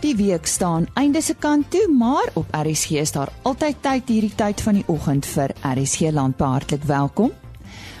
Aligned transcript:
Die 0.00 0.16
week 0.16 0.46
staan 0.46 0.86
einde 0.96 1.20
se 1.20 1.34
kant 1.36 1.70
toe, 1.70 1.84
maar 1.92 2.30
op 2.32 2.46
RSG 2.56 2.90
is 2.90 3.12
daar 3.12 3.28
altyd 3.42 3.82
tyd 3.84 4.08
hierdie 4.08 4.32
tyd 4.34 4.60
van 4.64 4.78
die 4.78 4.84
oggend 4.88 5.26
vir 5.28 5.52
RSG 5.60 6.08
landbou 6.16 6.48
hartlik 6.54 6.86
welkom. 6.88 7.34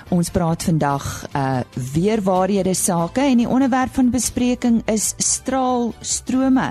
Ons 0.08 0.30
praat 0.32 0.64
vandag 0.64 1.04
uh 1.36 1.60
weer 1.92 2.22
waarhede 2.24 2.72
sake 2.74 3.20
en 3.20 3.42
die 3.42 3.48
onderwerp 3.48 3.92
van 3.94 4.08
bespreking 4.10 4.80
is 4.88 5.12
straalstrome. 5.18 6.70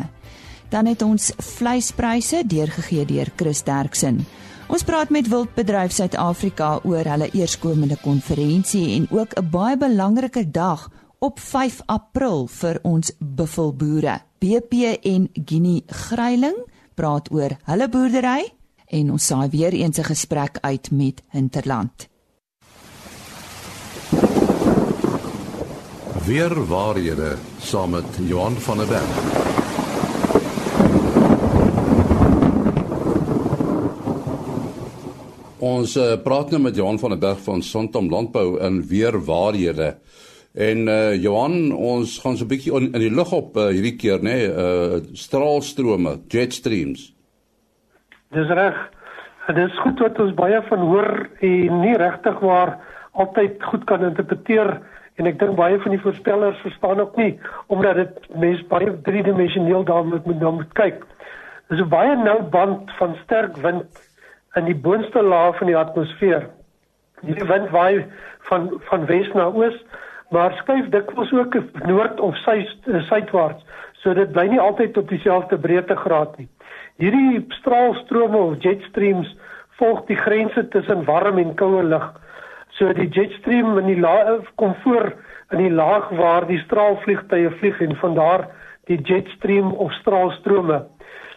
Dan 0.73 0.89
het 0.89 1.05
ons 1.05 1.29
vleispryse 1.37 2.41
deurgegee 2.45 3.05
deur 3.05 3.29
Chris 3.35 3.61
Derksen. 3.63 4.25
Ons 4.67 4.83
praat 4.83 5.13
met 5.13 5.29
Wildbedryf 5.29 5.93
Suid-Afrika 5.93 6.79
oor 6.83 7.05
hulle 7.05 7.29
eerskomende 7.37 7.97
konferensie 8.01 8.95
en 8.97 9.05
ook 9.11 9.37
'n 9.37 9.49
baie 9.49 9.77
belangrike 9.77 10.51
dag 10.51 10.89
op 11.19 11.39
5 11.39 11.81
April 11.85 12.47
vir 12.47 12.79
ons 12.87 13.11
buffelboere. 13.19 14.19
BP 14.39 14.99
en 15.03 15.27
Guinea 15.33 15.81
Gryiling 15.87 16.55
praat 16.95 17.27
oor 17.31 17.57
hulle 17.67 17.89
boerdery 17.91 18.47
en 18.89 19.11
ons 19.11 19.25
saai 19.25 19.49
weer 19.51 19.73
eens 19.73 19.99
'n 19.99 20.03
gesprek 20.03 20.57
uit 20.61 20.91
met 20.91 21.23
Hinterland. 21.29 22.07
Weer 26.25 26.65
waarhede 26.65 27.37
saam 27.59 27.89
met 27.89 28.05
Johan 28.19 28.55
van 28.55 28.77
der 28.77 28.87
Berg. 28.87 29.47
Ons 35.59 35.95
uh, 35.97 36.15
praat 36.23 36.49
nou 36.49 36.61
met 36.61 36.75
Johan 36.75 36.99
van 36.99 37.09
der 37.09 37.19
Berg 37.19 37.41
van 37.43 37.61
Sontom 37.61 38.09
Landbou 38.09 38.59
in 38.59 38.87
weer 38.87 39.25
waarhede. 39.25 39.97
En 40.53 40.87
uh 40.87 41.13
Johan, 41.21 41.71
ons 41.71 42.19
gaan 42.19 42.37
so 42.37 42.43
'n 42.43 42.47
bietjie 42.47 42.73
in, 42.73 42.91
in 42.93 42.99
die 42.99 43.13
lug 43.13 43.31
op 43.31 43.55
uh, 43.55 43.67
hierdie 43.69 43.95
keer, 43.95 44.17
nê, 44.17 44.33
nee, 44.33 44.47
uh 44.49 45.01
straalstrome, 45.13 46.19
jet 46.27 46.53
streams. 46.53 47.13
Dis 48.33 48.47
reg. 48.47 48.77
Dit 49.47 49.57
is 49.57 49.79
goed 49.81 49.99
wat 49.99 50.19
ons 50.19 50.33
baie 50.33 50.61
van 50.61 50.79
hoor 50.79 51.29
en 51.39 51.79
nie 51.81 51.97
regtig 51.97 52.39
waar 52.39 52.77
altyd 53.11 53.63
goed 53.63 53.83
kan 53.85 54.03
interpreteer 54.03 54.81
en 55.15 55.25
ek 55.25 55.39
dink 55.39 55.55
baie 55.57 55.79
van 55.83 55.91
die 55.91 56.01
voorspellers 56.01 56.61
verstaan 56.61 56.99
ook 56.99 57.15
nie 57.17 57.39
omdat 57.67 57.95
dit 57.95 58.29
mens 58.35 58.61
baie 58.67 58.93
driedimensioneel 59.01 59.83
daarmee 59.83 60.21
moet 60.25 60.39
dan 60.39 60.53
moet 60.61 60.73
kyk. 60.73 61.05
Dis 61.69 61.81
'n 61.81 61.89
baie 61.89 62.15
nou 62.15 62.41
band 62.41 62.91
van 62.97 63.15
sterk 63.23 63.57
wind 63.57 63.85
in 64.55 64.65
die 64.65 64.75
boonste 64.75 65.21
laag 65.21 65.57
van 65.57 65.67
die 65.67 65.77
atmosfeer. 65.77 66.49
Die 67.21 67.45
wind 67.45 67.69
waai 67.69 68.05
van 68.49 68.81
van 68.89 69.05
wes 69.05 69.33
na 69.33 69.45
oos 69.45 69.77
maar 70.29 70.53
skuif 70.61 70.89
dikwels 70.93 71.31
ook 71.33 71.55
noord 71.85 72.19
of 72.19 72.37
suidwaarts. 73.07 73.65
So 74.01 74.13
dit 74.13 74.31
bly 74.31 74.47
nie 74.47 74.61
altyd 74.61 74.97
op 74.97 75.09
dieselfde 75.09 75.57
breedtegraad 75.57 76.37
nie. 76.37 76.47
Hierdie 77.01 77.45
straalstrome 77.59 78.37
of 78.37 78.61
jet 78.63 78.81
streams 78.89 79.31
volg 79.79 80.05
die 80.07 80.19
grense 80.19 80.67
tussen 80.67 81.05
warm 81.07 81.37
en 81.37 81.55
koue 81.55 81.83
lug. 81.83 82.07
So 82.77 82.93
die 82.93 83.09
jet 83.09 83.33
stream 83.39 83.77
in 83.77 83.89
die 83.91 83.99
laag 83.99 84.47
kom 84.55 84.75
voor 84.83 85.13
in 85.51 85.63
die 85.63 85.73
laag 85.73 86.09
waar 86.19 86.47
die 86.47 86.61
straalvliegtye 86.65 87.51
vlieg 87.59 87.81
en 87.81 87.95
van 87.99 88.15
daar 88.15 88.47
die 88.91 88.99
jet 89.01 89.27
stream 89.37 89.71
of 89.71 89.91
straalstrome. 89.99 90.83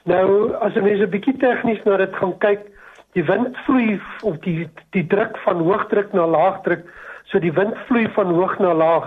Nou 0.05 0.53
as 0.61 0.75
jy 0.75 0.83
net 0.83 1.01
'n 1.01 1.11
bietjie 1.11 1.37
tegnies 1.39 1.83
na 1.85 1.97
dit 1.97 2.15
gaan 2.17 2.39
kyk, 2.39 2.67
die 3.15 3.25
wind 3.25 3.57
vloei 3.67 4.01
of 4.23 4.39
die 4.45 4.69
die 4.91 5.07
druk 5.07 5.37
van 5.45 5.61
hoëdruk 5.63 6.13
na 6.13 6.27
laagdruk 6.27 6.85
So 7.33 7.41
die 7.41 7.55
wind 7.57 7.79
vloei 7.89 8.11
van 8.13 8.35
hoog 8.37 8.59
na 8.61 8.75
laag. 8.77 9.07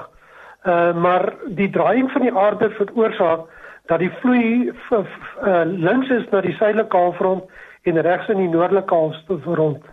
Uh 0.65 0.93
maar 0.97 1.33
die 1.45 1.69
draaiing 1.69 2.09
van 2.11 2.23
die 2.25 2.33
aarde 2.33 2.71
veroorsaak 2.73 3.43
dat 3.85 3.99
die 4.01 4.09
vloei 4.21 4.71
uh, 4.89 5.61
links 5.65 6.09
is 6.09 6.23
na 6.31 6.39
die 6.41 6.55
suidelike 6.57 6.97
halfrond 6.97 7.43
en 7.85 8.01
regs 8.01 8.31
in 8.33 8.39
die 8.41 8.49
noordelike 8.49 8.95
halfrond. 8.95 9.83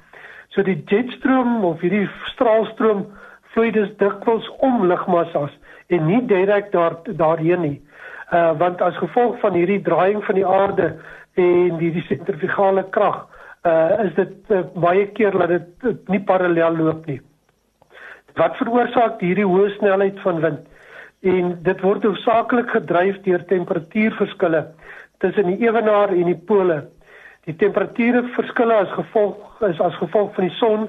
So 0.48 0.64
die 0.64 0.78
jetstroom 0.88 1.64
of 1.68 1.84
hierdie 1.84 2.06
straalstroom 2.30 3.02
vloei 3.52 3.68
dus 3.76 3.90
dikwels 4.00 4.48
om 4.64 4.86
lugmassas 4.88 5.52
en 5.92 6.06
nie 6.08 6.22
direk 6.30 6.70
daar 6.72 6.96
daarheen 7.04 7.60
nie. 7.60 7.78
Uh 8.32 8.54
want 8.62 8.80
as 8.80 8.96
gevolg 8.96 9.36
van 9.44 9.58
hierdie 9.60 9.82
draaiing 9.84 10.24
van 10.24 10.40
die 10.40 10.46
aarde 10.46 10.94
en 11.36 11.76
die, 11.76 11.92
die 11.92 12.06
sentrifugale 12.08 12.86
krag 12.96 13.26
uh 13.68 14.06
is 14.06 14.16
dit 14.16 14.56
uh, 14.56 14.64
baie 14.72 15.04
keer 15.12 15.36
dat 15.36 15.52
dit 15.52 16.08
nie 16.08 16.22
parallel 16.32 16.80
loop 16.80 17.04
nie. 17.06 17.20
Wat 18.40 18.56
veroorsaak 18.56 19.20
hierdie 19.20 19.46
hoë 19.46 19.74
snelheid 19.76 20.20
van 20.24 20.40
wind? 20.40 20.68
En 21.22 21.52
dit 21.62 21.80
word 21.84 22.04
hoofsaaklik 22.06 22.70
gedryf 22.74 23.20
deur 23.26 23.44
temperatuurverskille 23.50 24.66
tussen 25.22 25.50
die 25.52 25.60
ewenaar 25.66 26.10
en 26.10 26.30
die 26.32 26.38
pole. 26.48 26.82
Die 27.46 27.54
temperature 27.58 28.22
verskille 28.36 28.74
as 28.74 28.94
gevolg 28.96 29.62
is 29.68 29.80
as 29.80 29.98
gevolg 30.00 30.32
van 30.34 30.48
die 30.48 30.56
son 30.58 30.88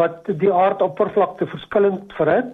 wat 0.00 0.28
die 0.40 0.52
aardoppervlakte 0.52 1.46
verskillend 1.50 2.12
verhit 2.18 2.52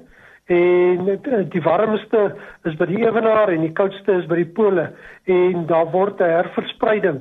en 0.48 1.10
die 1.52 1.62
warmste 1.62 2.22
is 2.64 2.76
by 2.80 2.88
die 2.88 3.02
ewenaar 3.04 3.52
en 3.52 3.66
die 3.66 3.74
koudste 3.76 4.16
is 4.22 4.28
by 4.30 4.38
die 4.40 4.48
pole 4.56 4.86
en 5.28 5.66
daar 5.68 5.90
word 5.92 6.20
'n 6.20 6.32
herverspreiding 6.38 7.20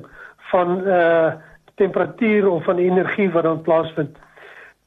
van 0.52 0.80
uh 0.86 1.32
temperatuur 1.78 2.48
of 2.50 2.64
van 2.64 2.78
energie 2.78 3.30
wat 3.30 3.42
dan 3.42 3.62
plaasvind. 3.62 4.16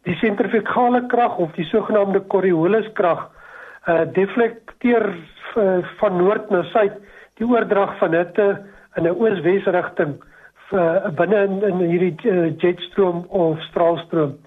Die 0.08 0.16
sentrifugale 0.18 1.04
krag 1.08 1.38
of 1.38 1.52
die 1.54 1.66
sogenaamde 1.70 2.24
Coriolis 2.34 2.90
krag 2.98 3.28
uh 3.90 4.06
deflekteer 4.14 5.08
uh, 5.58 5.80
van 6.00 6.18
noord 6.18 6.50
na 6.54 6.64
suid 6.70 6.98
die 7.42 7.46
oordrag 7.46 7.96
van 8.00 8.14
hitte 8.14 8.48
in 8.98 9.08
'n 9.08 9.14
oos-wes 9.14 9.66
rigting 9.66 10.16
uh, 10.74 11.10
binne 11.18 11.44
in, 11.48 11.62
in 11.70 11.84
hierdie 11.90 12.16
uh, 12.30 12.50
jetstroom 12.58 13.26
of 13.30 13.62
straalstroom. 13.70 14.38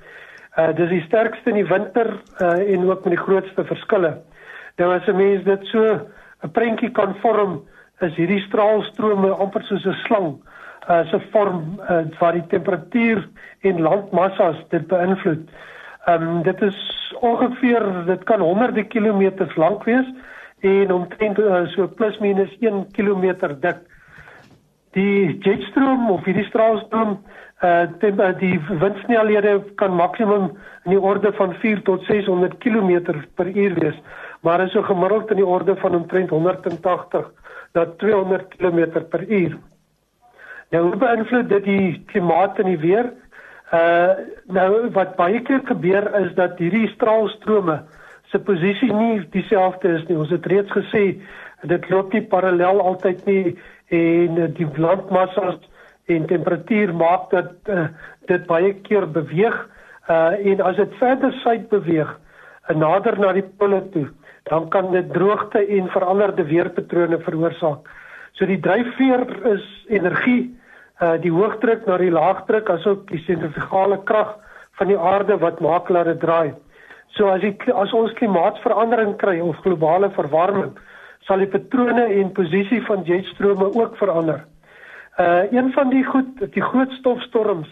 Uh 0.58 0.70
dis 0.78 0.90
die 0.90 1.04
sterkste 1.06 1.50
in 1.50 1.62
die 1.62 1.70
winter 1.70 2.14
uh 2.40 2.74
en 2.74 2.90
ook 2.90 3.04
met 3.04 3.16
die 3.16 3.24
grootste 3.26 3.64
verskille. 3.64 4.12
Nou 4.78 4.94
as 4.94 5.06
'n 5.06 5.16
mens 5.16 5.44
dit 5.44 5.66
so 5.66 5.82
'n 6.42 6.50
prentjie 6.50 6.90
kan 6.90 7.14
vorm, 7.22 7.62
is 8.00 8.14
hierdie 8.14 8.42
straalstrome 8.46 9.30
amper 9.30 9.62
soos 9.62 9.86
'n 9.86 9.98
slang 10.06 10.38
uh, 10.88 11.06
se 11.06 11.20
vorm 11.30 11.80
uh, 11.90 12.04
waar 12.18 12.32
die 12.32 12.46
temperatuur 12.46 13.28
en 13.60 13.80
landmassas 13.80 14.56
dit 14.68 14.86
beïnvloed. 14.86 15.48
Ehm 16.04 16.22
um, 16.22 16.42
dit 16.42 16.62
is 16.62 16.78
ongeveer 17.20 18.04
dit 18.06 18.24
kan 18.24 18.40
honderde 18.40 18.84
kilometers 18.84 19.56
lank 19.56 19.84
wees 19.84 20.06
en 20.60 20.92
omtrent 20.92 21.38
uh, 21.38 21.66
so 21.66 21.88
plus 21.88 22.18
minus 22.18 22.56
1 22.60 22.86
km 22.92 23.34
dik. 23.60 23.80
Die 24.92 25.38
jetstroom 25.38 26.10
of 26.10 26.24
hierdie 26.24 26.44
straalstroom 26.44 27.18
uh 27.64 27.86
die, 28.00 28.12
die 28.38 28.60
windsnelhede 28.68 29.62
kan 29.80 29.94
maksimum 29.96 30.50
in 30.84 30.90
die 30.90 31.00
orde 31.00 31.32
van 31.32 31.54
4 31.62 31.82
tot 31.82 32.04
600 32.04 32.58
km 32.58 33.22
per 33.34 33.48
uur 33.48 33.74
wees, 33.80 34.00
maar 34.42 34.60
is 34.60 34.72
so 34.72 34.82
gemiddeld 34.82 35.30
in 35.30 35.40
die 35.40 35.46
orde 35.46 35.76
van 35.76 35.94
omtrent 35.94 36.30
180 36.30 37.30
na 37.72 37.86
200 37.96 38.48
km 38.58 39.00
per 39.10 39.24
uur. 39.28 39.56
Nou 40.72 40.82
hoe 40.88 40.96
beïnvloed 40.96 41.48
dit 41.48 41.64
die 41.64 42.04
klimaat 42.12 42.58
en 42.58 42.70
die 42.72 42.80
weer? 42.80 43.12
Uh 43.74 44.14
nou 44.54 44.90
wat 44.94 45.16
baie 45.16 45.40
keer 45.42 45.60
gebeur 45.64 46.08
is 46.20 46.32
dat 46.38 46.58
hierdie 46.58 46.88
straalstrome 46.94 47.82
se 48.30 48.38
posisie 48.38 48.92
nie 48.92 49.20
dieselfde 49.34 49.96
is 49.98 50.06
nie. 50.08 50.18
Ons 50.18 50.32
het 50.34 50.46
reeds 50.46 50.72
gesê 50.72 51.04
dit 51.64 51.88
loop 51.90 52.12
nie 52.12 52.24
parallel 52.28 52.80
altyd 52.80 53.24
nie 53.26 53.54
en 53.94 54.40
die 54.56 54.68
landmassas 54.76 55.60
en 56.12 56.26
temperatuur 56.28 56.92
maak 56.94 57.30
dat 57.32 57.52
uh, 57.72 57.86
dit 58.28 58.44
baie 58.46 58.74
keer 58.84 59.06
beweeg 59.08 59.56
uh 60.12 60.34
en 60.52 60.60
as 60.60 60.76
dit 60.76 60.98
verder 61.00 61.32
suid 61.40 61.68
beweeg 61.72 62.10
en 62.68 62.78
nader 62.78 63.18
na 63.20 63.32
die 63.36 63.46
pole 63.60 63.80
toe, 63.92 64.06
dan 64.48 64.68
kan 64.68 64.90
dit 64.92 65.12
droogte 65.12 65.60
en 65.60 65.88
veranderde 65.92 66.44
weerpatrone 66.48 67.18
veroorsaak. 67.24 67.88
So 68.32 68.46
die 68.48 68.60
dryfveer 68.60 69.24
is 69.52 69.64
energie 69.88 70.52
uh 71.02 71.16
die 71.20 71.32
hoogdruk 71.32 71.86
na 71.86 71.98
die 71.98 72.12
laagdruk 72.12 72.70
asook 72.70 73.08
die 73.10 73.22
sentrifugale 73.26 73.98
krag 74.04 74.36
van 74.78 74.90
die 74.90 74.98
aarde 74.98 75.38
wat 75.38 75.60
maak 75.60 75.88
dat 75.88 76.06
dit 76.06 76.20
draai. 76.20 76.54
So 77.16 77.28
as 77.30 77.40
die 77.40 77.54
as 77.74 77.92
ons 77.92 78.14
klimaatsverandering 78.18 79.16
kry 79.18 79.38
of 79.40 79.58
globale 79.62 80.10
verwarming, 80.14 80.74
sal 81.26 81.42
die 81.42 81.50
patrone 81.50 82.06
en 82.20 82.32
posisie 82.32 82.82
van 82.86 83.04
jetstrome 83.06 83.70
ook 83.74 83.96
verander. 83.96 84.44
Uh 85.18 85.46
een 85.50 85.72
van 85.72 85.90
die 85.90 86.04
goed 86.04 86.42
die 86.54 86.62
groot 86.62 86.90
stofstorms 87.00 87.70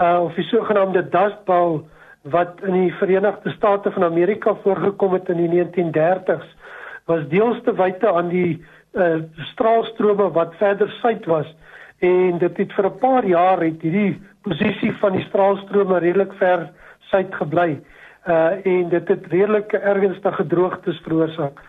uh 0.00 0.20
of 0.22 0.34
die 0.34 0.46
sogenaamde 0.50 1.08
dust 1.10 1.44
bowl 1.44 1.84
wat 2.22 2.62
in 2.66 2.72
die 2.72 2.94
Verenigde 2.98 3.50
State 3.50 3.90
van 3.90 4.04
Amerika 4.04 4.54
voorgekom 4.62 5.12
het 5.12 5.28
in 5.28 5.42
die 5.42 5.50
1930s 5.54 6.46
was 7.06 7.28
deels 7.28 7.62
te 7.64 7.74
wyte 7.74 8.12
aan 8.12 8.28
die 8.28 8.64
uh 8.94 9.22
straalstrome 9.52 10.30
wat 10.32 10.54
verder 10.58 10.90
suid 11.02 11.26
was 11.26 11.54
en 11.98 12.38
dit 12.38 12.56
het 12.56 12.72
vir 12.72 12.86
'n 12.86 12.98
paar 12.98 13.24
jaar 13.24 13.60
het 13.60 13.82
hierdie 13.82 14.20
posisie 14.42 14.92
van 14.92 15.12
die 15.12 15.24
straalstrome 15.24 15.98
redelik 15.98 16.32
ver 16.32 16.70
suid 17.10 17.34
gebly. 17.34 17.80
Uh 18.26 18.66
en 18.66 18.88
dit 18.88 19.08
het 19.08 19.26
redelik 19.26 19.72
ernstige 19.72 20.46
droogtes 20.46 21.00
veroorsaak. 21.04 21.60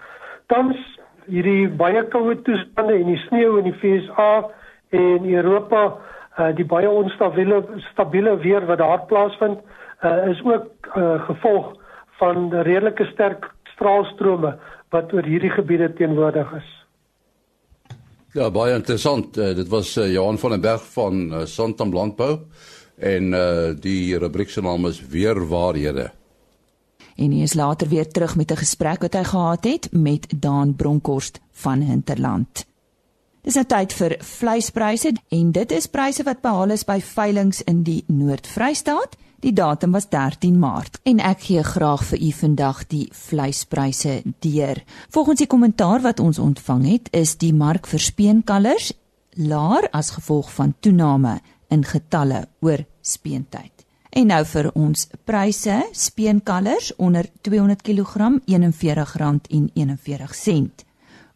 Tans 0.45 0.77
hierdie 1.25 1.69
baie 1.69 2.03
koue 2.03 2.41
toestande 2.41 2.93
en 2.93 3.05
die 3.05 3.23
sneeu 3.27 3.57
in 3.57 3.63
die 3.63 3.73
FSA 3.73 4.49
en 4.89 5.33
Europa, 5.33 5.97
uh, 6.39 6.55
die 6.55 6.65
baie 6.65 6.89
onstabiele 6.89 7.63
stabiele 7.91 8.37
weer 8.37 8.65
wat 8.65 8.77
daar 8.77 9.05
plaasvind, 9.05 9.59
uh, 10.03 10.27
is 10.27 10.41
ook 10.43 10.95
uh, 10.95 11.21
gevolg 11.25 11.75
van 12.19 12.53
redelike 12.53 13.05
sterk 13.05 13.51
straalstrome 13.63 14.55
wat 14.89 15.13
oor 15.13 15.23
hierdie 15.23 15.51
gebiede 15.51 15.93
teenwoordig 15.93 16.53
is. 16.53 16.76
Ja, 18.37 18.51
baie 18.53 18.75
interessant. 18.77 19.37
Uh, 19.37 19.55
dit 19.57 19.67
was 19.73 19.95
uh, 19.97 20.05
Johan 20.13 20.37
van 20.37 20.53
den 20.53 20.61
Berg 20.61 20.83
van 20.93 21.23
uh, 21.33 21.45
Santam 21.49 21.93
Landbou 21.93 22.37
en 22.97 23.33
uh, 23.33 23.73
die 23.73 24.17
rubriek 24.17 24.49
se 24.49 24.61
naam 24.61 24.85
is 24.89 25.01
weer 25.09 25.41
waarhede 25.47 26.11
en 27.17 27.33
hy 27.33 27.43
is 27.45 27.53
later 27.57 27.89
weer 27.89 28.07
terug 28.07 28.35
met 28.35 28.51
'n 28.51 28.61
gesprek 28.61 29.01
wat 29.01 29.13
hy 29.13 29.23
gehad 29.23 29.63
het 29.63 29.87
met 29.91 30.27
Daan 30.35 30.75
Bronkhorst 30.75 31.39
van 31.51 31.81
Hinterland. 31.81 32.65
Dis 33.41 33.55
nou 33.55 33.65
tyd 33.65 33.93
vir 33.93 34.15
vleispryse 34.19 35.11
en 35.29 35.51
dit 35.51 35.71
is 35.71 35.87
pryse 35.87 36.23
wat 36.23 36.41
behaal 36.41 36.69
is 36.69 36.83
by 36.85 36.99
veilinge 37.01 37.63
in 37.65 37.83
die 37.83 38.03
Noord-Vrystaat. 38.07 39.17
Die 39.39 39.53
datum 39.53 39.91
was 39.91 40.09
13 40.09 40.59
Maart 40.59 40.99
en 41.05 41.19
ek 41.21 41.43
gee 41.45 41.63
graag 41.63 42.03
vir 42.09 42.21
u 42.25 42.31
vandag 42.33 42.87
die 42.89 43.05
vleispryse 43.13 44.23
deur. 44.41 44.83
Volgens 45.13 45.37
die 45.43 45.47
kommentaar 45.47 46.01
wat 46.01 46.19
ons 46.19 46.39
ontvang 46.41 46.85
het, 46.89 47.09
is 47.13 47.37
die 47.37 47.53
mark 47.53 47.87
vir 47.87 47.99
speenkalvers 48.01 48.93
laer 49.37 49.89
as 49.93 50.09
gevolg 50.15 50.49
van 50.55 50.73
toename 50.79 51.41
in 51.69 51.83
getalle 51.85 52.47
oor 52.65 52.85
speentyd. 53.01 53.85
En 54.09 54.27
nou 54.31 54.45
vir 54.49 54.71
ons 54.73 55.07
pryse, 55.29 55.85
speenkalvers 55.93 56.95
onder 56.97 57.29
200 57.45 57.81
kg 57.85 58.41
R41.41. 58.49 60.69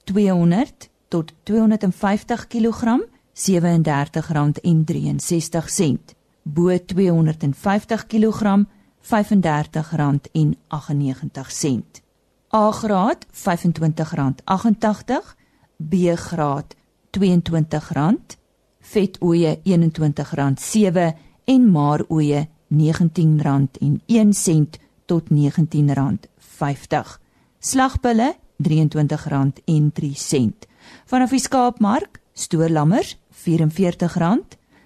200 0.09 0.89
tot 1.07 1.33
250 1.43 2.47
kg 2.47 2.99
R37.63. 3.37 6.20
Bo 6.43 6.77
250 6.77 7.97
kg 8.07 8.65
R35.98. 9.01 12.01
A-graad 12.51 13.25
R25.88, 13.31 15.35
B-graad 15.77 16.75
R22, 17.11 18.15
vetoeie 18.93 19.61
R21.7 19.63 21.13
en 21.45 21.71
maaroeie 21.71 22.49
R19.01 22.71 24.67
tot 25.05 25.29
R19.50. 25.29 27.19
Slagbulle 27.59 28.35
R23.03. 28.63 30.51
Vanaf 31.05 31.29
die 31.29 31.39
skaapmark, 31.39 32.21
stoorlammers 32.33 33.17
R44, 33.45 34.07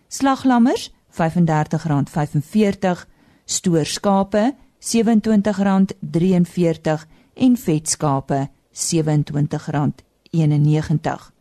slaglammers 0.08 0.95
R35.45, 1.16 3.06
stoorskape 3.46 4.56
R27.43 4.80 7.06
en 7.34 7.58
vetskape 7.66 8.50
R27.91. 8.74 11.34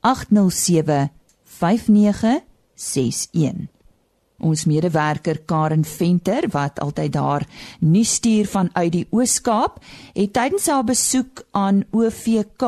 807 0.00 1.10
5961. 1.44 3.68
Ons 4.38 4.68
medewerker 4.70 5.40
Karen 5.50 5.82
Venter 5.84 6.46
wat 6.54 6.78
altyd 6.78 7.12
daar 7.12 7.42
nuus 7.82 8.12
stuur 8.20 8.46
vanuit 8.46 8.92
die 8.94 9.06
Oos-Kaap, 9.10 9.80
het 10.14 10.32
tydens 10.32 10.68
haar 10.70 10.86
besoek 10.86 11.42
aan 11.50 11.82
OVK 11.90 12.64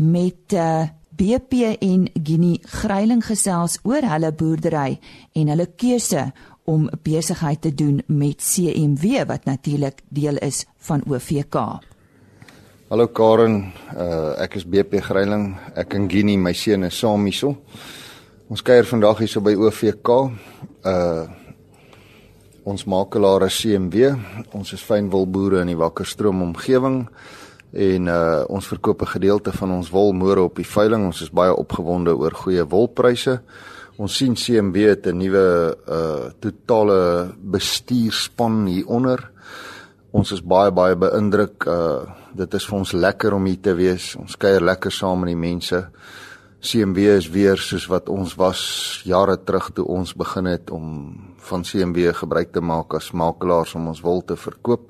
met 0.00 0.56
uh, 0.56 0.64
eh, 0.64 0.88
BP 1.14 1.76
en 1.78 2.08
Guinea 2.24 2.58
Greiling 2.80 3.20
gesels 3.22 3.76
oor 3.86 4.02
hulle 4.02 4.32
boerdery 4.34 4.96
en 5.38 5.52
hulle 5.52 5.68
keuse 5.76 6.24
om 6.64 6.88
besigheid 7.04 7.60
te 7.60 7.74
doen 7.74 8.00
met 8.06 8.42
CMW 8.42 9.22
wat 9.28 9.44
natuurlik 9.44 10.02
deel 10.08 10.40
is 10.42 10.64
van 10.88 11.04
OVK. 11.06 11.84
Hallo 12.84 13.06
Karen, 13.08 13.72
uh, 13.96 14.34
ek 14.44 14.58
is 14.58 14.66
BP 14.68 14.98
Greiling. 15.06 15.54
Ek 15.72 15.94
en 15.96 16.04
Guinea, 16.04 16.36
my 16.36 16.50
seun 16.52 16.84
is 16.84 16.98
saam 17.00 17.22
hierso. 17.24 17.54
Ons 18.52 18.60
kuier 18.60 18.84
vandag 18.84 19.22
hier 19.22 19.30
so 19.32 19.40
by 19.40 19.54
OVK. 19.56 20.10
Uh 20.84 21.24
ons 22.68 22.84
makelaar 22.84 23.46
is 23.48 23.56
CMW. 23.62 24.12
Ons 24.52 24.74
is 24.76 24.84
fynwolboere 24.84 25.62
in 25.64 25.72
die 25.72 25.78
Wakkerstroom 25.80 26.44
omgewing 26.44 27.06
en 27.72 28.12
uh 28.12 28.44
ons 28.52 28.68
verkoop 28.68 29.08
'n 29.08 29.14
gedeelte 29.16 29.56
van 29.56 29.72
ons 29.80 29.88
wol 29.88 30.12
môre 30.12 30.44
op 30.44 30.60
die 30.60 30.68
veiling. 30.68 31.08
Ons 31.08 31.22
is 31.22 31.32
baie 31.32 31.56
opgewonde 31.56 32.12
oor 32.12 32.36
goeie 32.36 32.68
wolpryse. 32.68 33.40
Ons 33.96 34.16
sien 34.16 34.36
CMW 34.36 34.88
het 34.92 35.06
'n 35.06 35.16
nuwe 35.16 35.76
uh 35.88 36.28
totale 36.38 37.32
bestuurspan 37.40 38.66
hier 38.66 38.86
onder. 38.86 39.32
Ons 40.14 40.30
is 40.30 40.44
baie 40.46 40.70
baie 40.70 40.94
beïndruk. 40.94 41.64
Uh 41.66 42.20
dit 42.38 42.54
is 42.58 42.64
vir 42.66 42.76
ons 42.76 42.92
lekker 42.94 43.34
om 43.34 43.44
hier 43.46 43.58
te 43.62 43.72
wees. 43.78 44.12
Ons 44.18 44.36
kuier 44.38 44.62
lekker 44.62 44.90
saam 44.94 45.20
met 45.22 45.32
die 45.32 45.38
mense. 45.38 45.78
CMW 46.62 47.16
is 47.18 47.28
weer 47.34 47.58
soos 47.58 47.86
wat 47.90 48.08
ons 48.10 48.34
was 48.38 48.60
jare 49.06 49.36
terug 49.46 49.68
toe 49.74 49.84
ons 49.90 50.14
begin 50.18 50.48
het 50.50 50.70
om 50.74 50.86
van 51.48 51.66
CMW 51.66 52.14
gebruik 52.20 52.52
te 52.54 52.62
maak 52.62 52.94
as 52.98 53.10
makelaars 53.10 53.74
om 53.78 53.90
ons 53.90 54.02
wol 54.06 54.22
te 54.26 54.38
verkoop. 54.38 54.86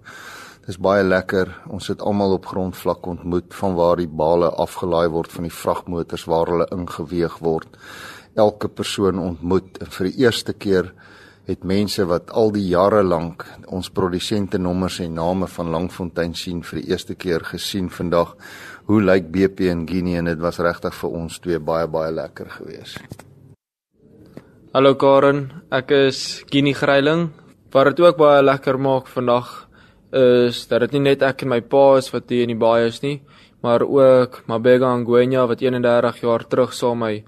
Dis 0.67 0.81
baie 0.81 1.05
lekker. 1.05 1.53
Ons 1.73 1.88
het 1.93 2.05
almal 2.05 2.37
op 2.37 2.49
grondvlak 2.53 3.09
ontmoet 3.17 3.56
van 3.61 3.77
waar 3.81 4.00
die 4.00 4.09
bale 4.09 4.53
afgelaai 4.53 5.09
word 5.12 5.32
van 5.32 5.49
die 5.49 5.56
vragmotors 5.62 6.29
waar 6.29 6.53
hulle 6.53 6.69
ingeweeg 6.77 7.41
word. 7.44 7.81
Elke 8.37 8.69
persoon 8.69 9.20
ontmoet 9.20 9.81
vir 9.88 10.11
die 10.11 10.25
eerste 10.25 10.53
keer 10.53 10.93
het 11.44 11.64
mense 11.64 12.05
wat 12.08 12.31
al 12.32 12.52
die 12.55 12.64
jare 12.70 13.02
lank 13.05 13.44
ons 13.69 13.91
produsente 13.93 14.58
nommers 14.58 14.96
en 15.05 15.13
name 15.19 15.48
van 15.56 15.72
Langfontein 15.74 16.32
sien 16.34 16.63
vir 16.65 16.81
die 16.81 16.93
eerste 16.94 17.17
keer 17.20 17.44
gesien 17.44 17.91
vandag 17.93 18.32
hoe 18.89 19.03
lyk 19.03 19.29
BP 19.32 19.69
in 19.69 19.84
Guinea 19.89 20.22
en 20.22 20.31
dit 20.32 20.41
was 20.41 20.60
regtig 20.65 20.96
vir 20.96 21.19
ons 21.20 21.36
twee 21.44 21.60
baie 21.60 21.86
baie 21.89 22.13
lekker 22.17 22.48
geweest. 22.58 23.24
Hallo 24.74 24.94
Karen, 24.98 25.44
ek 25.70 25.93
is 26.08 26.19
Guinea 26.51 26.74
Greiling. 26.74 27.29
Wat 27.74 27.93
dit 27.93 28.01
ook 28.01 28.17
baie 28.17 28.43
lekker 28.43 28.81
maak 28.81 29.13
vandag 29.13 29.53
is 30.15 30.65
dat 30.70 30.86
dit 30.86 30.96
nie 30.96 31.10
net 31.10 31.22
ek 31.27 31.44
en 31.44 31.53
my 31.53 31.60
pa 31.60 31.98
is 31.98 32.08
wat 32.15 32.31
hier 32.31 32.46
in 32.46 32.55
die 32.55 32.58
baie 32.58 32.89
is 32.89 33.03
nie, 33.03 33.19
maar 33.60 33.82
ook 33.84 34.44
Mabega 34.48 34.94
Ngwenya 34.96 35.44
wat 35.51 35.60
31 35.60 36.20
jaar 36.22 36.44
terug 36.48 36.72
saam 36.72 37.03
my 37.05 37.19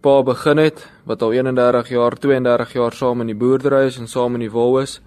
pa 0.00 0.22
begin 0.24 0.58
het, 0.58 0.86
wat 1.04 1.22
al 1.22 1.34
31 1.36 1.90
jaar, 1.92 2.16
32 2.16 2.72
jaar 2.72 2.96
saam 2.96 3.20
in 3.20 3.32
die 3.32 3.36
boerdery 3.36 3.86
is 3.90 3.98
en 4.00 4.08
saam 4.08 4.38
in 4.38 4.46
die 4.46 4.52
wol 4.52 4.78
is. 4.80 5.00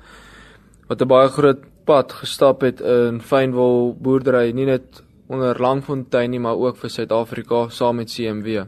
Wat 0.88 1.02
'n 1.02 1.08
baie 1.08 1.30
groot 1.30 1.64
pad 1.86 2.12
gestap 2.12 2.62
het 2.62 2.82
in 2.82 3.20
fynwol 3.20 3.96
boerdery, 4.00 4.52
nie 4.52 4.66
net 4.66 5.04
onder 5.28 5.60
Langfontein 5.60 6.32
nie, 6.32 6.40
maar 6.40 6.56
ook 6.56 6.78
vir 6.78 6.90
Suid-Afrika 6.90 7.70
saam 7.70 7.96
met 7.96 8.10
CMW. 8.10 8.66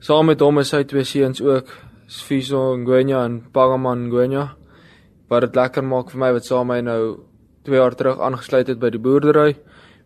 Saam 0.00 0.26
met 0.26 0.40
hom 0.40 0.58
is 0.58 0.70
hy 0.70 0.84
twee 0.84 1.04
seuns 1.04 1.40
ook, 1.40 1.66
Sfiso 2.06 2.76
Ngwenya 2.76 3.24
en 3.24 3.42
Pagaman 3.52 4.08
Ngwenya. 4.08 4.56
Wat 5.28 5.40
dit 5.40 5.56
lekker 5.56 5.84
maak 5.84 6.10
vir 6.10 6.18
my 6.20 6.32
wat 6.32 6.44
saam 6.44 6.66
my 6.66 6.80
nou 6.80 7.18
2 7.64 7.76
jaar 7.76 7.94
terug 7.94 8.20
aangesluit 8.20 8.68
het 8.68 8.78
by 8.78 8.90
die 8.90 8.98
boerdery 8.98 9.56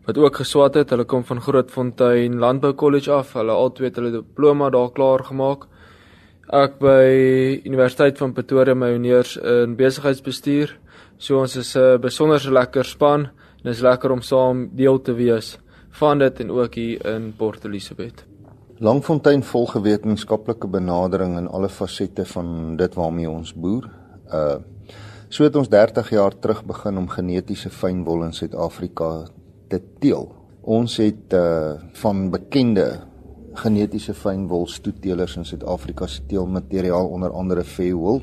wat 0.07 0.17
ook 0.17 0.39
geswat 0.39 0.77
het. 0.79 0.89
Hulle 0.89 1.03
kom 1.03 1.25
van 1.27 1.41
Grootfontein 1.41 2.39
Landbou 2.39 2.73
College 2.79 3.11
af. 3.11 3.33
Hulle 3.35 3.51
albei 3.51 3.89
het 3.89 3.97
hulle 3.99 4.13
diploma 4.15 4.69
daar 4.71 4.91
klaar 4.95 5.25
gemaak. 5.27 5.67
Ek 6.47 6.77
by 6.79 7.59
Universiteit 7.67 8.17
van 8.21 8.31
Pretoria 8.33 8.75
my 8.75 8.93
honeurs 8.93 9.35
in 9.37 9.75
besigheidsbestuur. 9.75 10.77
So 11.17 11.41
ons 11.41 11.55
is 11.55 11.75
'n 11.75 11.99
besonder 11.99 12.39
lekker 12.51 12.85
span. 12.85 13.29
Dit 13.63 13.73
is 13.73 13.81
lekker 13.81 14.11
om 14.11 14.21
saam 14.21 14.69
deel 14.75 15.01
te 15.01 15.13
wees 15.13 15.59
van 15.89 16.19
dit 16.19 16.39
en 16.39 16.51
ook 16.51 16.73
hier 16.75 17.05
in 17.05 17.33
Port 17.37 17.65
Elizabeth. 17.65 18.25
Langfontein 18.79 19.43
volg 19.43 19.75
'n 19.75 19.81
wetenskaplike 19.81 20.67
benadering 20.67 21.37
in 21.37 21.47
alle 21.47 21.69
fasette 21.69 22.25
van 22.25 22.77
dit 22.77 22.93
waarmee 22.93 23.29
ons 23.29 23.53
boer. 23.53 23.89
Uh 24.33 24.55
so 25.29 25.43
het 25.43 25.55
ons 25.55 25.69
30 25.69 26.09
jaar 26.09 26.39
terug 26.39 26.65
begin 26.65 26.97
om 26.97 27.09
genetiese 27.09 27.69
fynwol 27.69 28.23
in 28.23 28.33
Suid-Afrika 28.33 29.25
te 29.67 29.81
teel. 29.99 30.31
Ons 30.61 30.97
het 30.97 31.33
uh 31.33 31.75
van 32.01 32.29
bekende 32.29 32.87
genetiese 33.57 34.13
fynwol 34.13 34.67
stoetelers 34.69 35.37
in 35.39 35.45
Suid-Afrika 35.45 36.07
se 36.07 36.25
teelmateriaal 36.29 37.07
onder 37.09 37.31
andere 37.31 37.63
Fairwool 37.63 38.21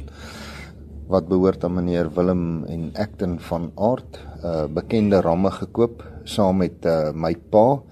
wat 1.11 1.29
behoort 1.29 1.65
aan 1.65 1.75
meneer 1.75 2.09
Willem 2.15 2.65
en 2.65 2.91
Acton 2.97 3.37
van 3.41 3.73
Aard, 3.77 4.19
'n 4.43 4.47
uh, 4.47 4.65
bekende 4.73 5.21
ramme 5.21 5.51
gekoop 5.51 6.05
saam 6.25 6.57
met 6.57 6.87
uh, 6.87 7.13
my 7.13 7.35
pa 7.51 7.83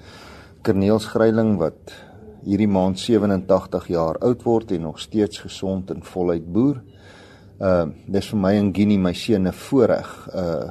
Corneels 0.62 1.06
Gryiling 1.06 1.58
wat 1.58 1.92
hierdie 2.44 2.68
maand 2.68 2.98
87 2.98 3.86
jaar 3.88 4.18
oud 4.18 4.42
word 4.42 4.72
en 4.72 4.80
nog 4.80 4.98
steeds 5.00 5.38
gesond 5.38 5.90
en 5.90 6.02
voluit 6.02 6.52
boer. 6.52 6.82
Uh 7.60 7.86
dis 8.06 8.28
vir 8.32 8.38
my 8.38 8.54
en 8.58 8.72
Ginny 8.74 8.96
my 8.96 9.12
seun 9.12 9.46
'n 9.46 9.52
voorreg 9.52 10.28
uh 10.34 10.70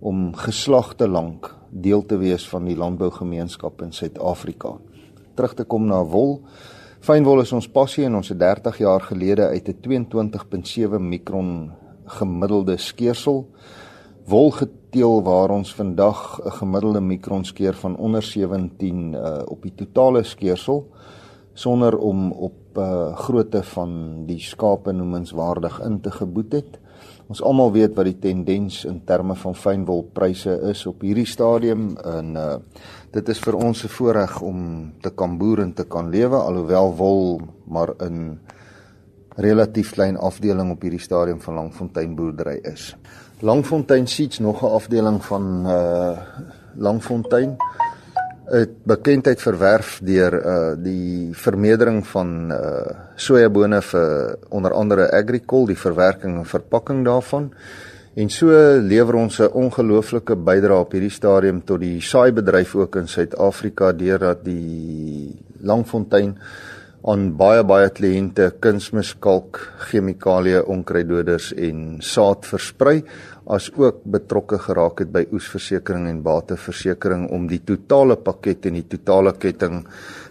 om 0.00 0.34
geslagte 0.34 1.08
lank 1.08 1.54
deel 1.72 2.04
te 2.06 2.18
wees 2.20 2.44
van 2.48 2.68
die 2.68 2.76
landbougemeenskap 2.76 3.82
in 3.82 3.92
Suid-Afrika. 3.92 4.76
Terug 5.34 5.54
te 5.56 5.64
kom 5.64 5.86
na 5.88 6.02
wol. 6.04 6.42
Fynwol 7.00 7.40
is 7.42 7.52
ons 7.52 7.68
passie 7.68 8.04
en 8.04 8.20
ons 8.20 8.28
het 8.28 8.38
30 8.38 8.78
jaar 8.78 9.00
gelede 9.00 9.48
uit 9.48 9.68
'n 9.68 9.80
22.7 9.80 11.00
mikron 11.00 11.72
gemiddelde 12.04 12.76
skeersel 12.76 13.46
wol 14.28 14.52
geteel 14.54 15.22
waar 15.22 15.50
ons 15.50 15.74
vandag 15.74 16.40
'n 16.44 16.50
gemiddelde 16.50 17.00
mikron 17.00 17.44
skeer 17.44 17.74
van 17.74 17.96
onder 17.96 18.22
17 18.22 19.12
uh, 19.12 19.42
op 19.46 19.62
die 19.62 19.74
totale 19.74 20.22
skeersel 20.22 20.86
sonder 21.54 21.98
om 21.98 22.32
op 22.32 22.78
uh, 22.78 23.16
grootte 23.16 23.62
van 23.62 24.22
die 24.26 24.40
skape 24.40 24.92
noemenswaardig 24.92 25.80
in 25.80 26.00
te 26.00 26.10
geboet 26.10 26.52
het. 26.52 26.78
Ons 27.28 27.42
almal 27.42 27.72
weet 27.72 27.94
wat 27.96 28.04
die 28.04 28.18
tendens 28.18 28.84
in 28.84 29.00
terme 29.08 29.34
van 29.34 29.54
fynwolpryse 29.54 30.58
is 30.70 30.86
op 30.86 31.00
hierdie 31.00 31.26
stadium 31.26 31.96
en 31.96 32.36
uh, 32.36 32.56
dit 33.14 33.28
is 33.28 33.40
vir 33.40 33.56
ons 33.56 33.84
'n 33.84 33.88
voorreg 33.88 34.40
om 34.40 34.92
te 35.00 35.10
kan 35.10 35.38
boer 35.38 35.62
en 35.62 35.72
te 35.72 35.84
kan 35.84 36.10
lewe 36.10 36.36
alhoewel 36.36 36.94
wol 36.96 37.40
maar 37.66 37.94
in 38.00 38.38
relatief 39.36 39.92
klein 39.92 40.16
afdeling 40.16 40.70
op 40.70 40.82
hierdie 40.82 41.00
stadium 41.00 41.40
van 41.40 41.54
Langfontein 41.54 42.14
boerdery 42.14 42.58
is. 42.62 42.96
Langfontein 43.40 44.06
Seeds 44.06 44.38
nog 44.38 44.62
'n 44.62 44.74
afdeling 44.74 45.24
van 45.24 45.66
uh 45.66 46.18
Langfontein 46.76 47.56
het 48.50 48.74
bekendheid 48.84 49.40
verwerf 49.40 50.00
deur 50.02 50.34
uh 50.34 50.74
die 50.82 51.30
vermeerdering 51.34 52.02
van 52.06 52.50
uh 52.50 52.98
sojabone 53.16 53.80
vir 53.82 54.36
onder 54.48 54.72
andere 54.72 55.10
Agricol, 55.12 55.66
die 55.66 55.78
verwerking 55.78 56.38
en 56.38 56.46
verpakking 56.46 57.04
daarvan. 57.04 57.52
En 58.14 58.28
so 58.28 58.50
lewer 58.80 59.14
ons 59.14 59.38
'n 59.40 59.52
ongelooflike 59.52 60.36
bydrae 60.36 60.78
op 60.78 60.92
hierdie 60.92 61.10
stadium 61.10 61.64
tot 61.64 61.80
die 61.80 62.00
saaibedryf 62.00 62.74
ook 62.74 62.96
in 62.96 63.08
Suid-Afrika 63.08 63.92
deurdat 63.92 64.44
die 64.44 65.38
Langfontein 65.60 66.36
aan 67.04 67.32
baie 67.36 67.64
baie 67.64 67.88
kliënte 67.90 68.52
kunsmiskalk, 68.62 69.58
chemikalieë, 69.90 70.62
onkruiddoders 70.70 71.52
en 71.52 71.96
saad 72.00 72.46
versprei 72.46 73.02
as 73.46 73.70
ook 73.74 74.02
betrokke 74.04 74.58
geraak 74.62 75.00
het 75.02 75.10
by 75.12 75.24
oesversekering 75.34 76.06
en 76.08 76.22
bateversekering 76.22 77.28
om 77.34 77.48
die 77.50 77.60
totale 77.66 78.16
pakket 78.16 78.66
en 78.70 78.78
die 78.78 78.86
totale 78.86 79.32
ketting 79.34 79.82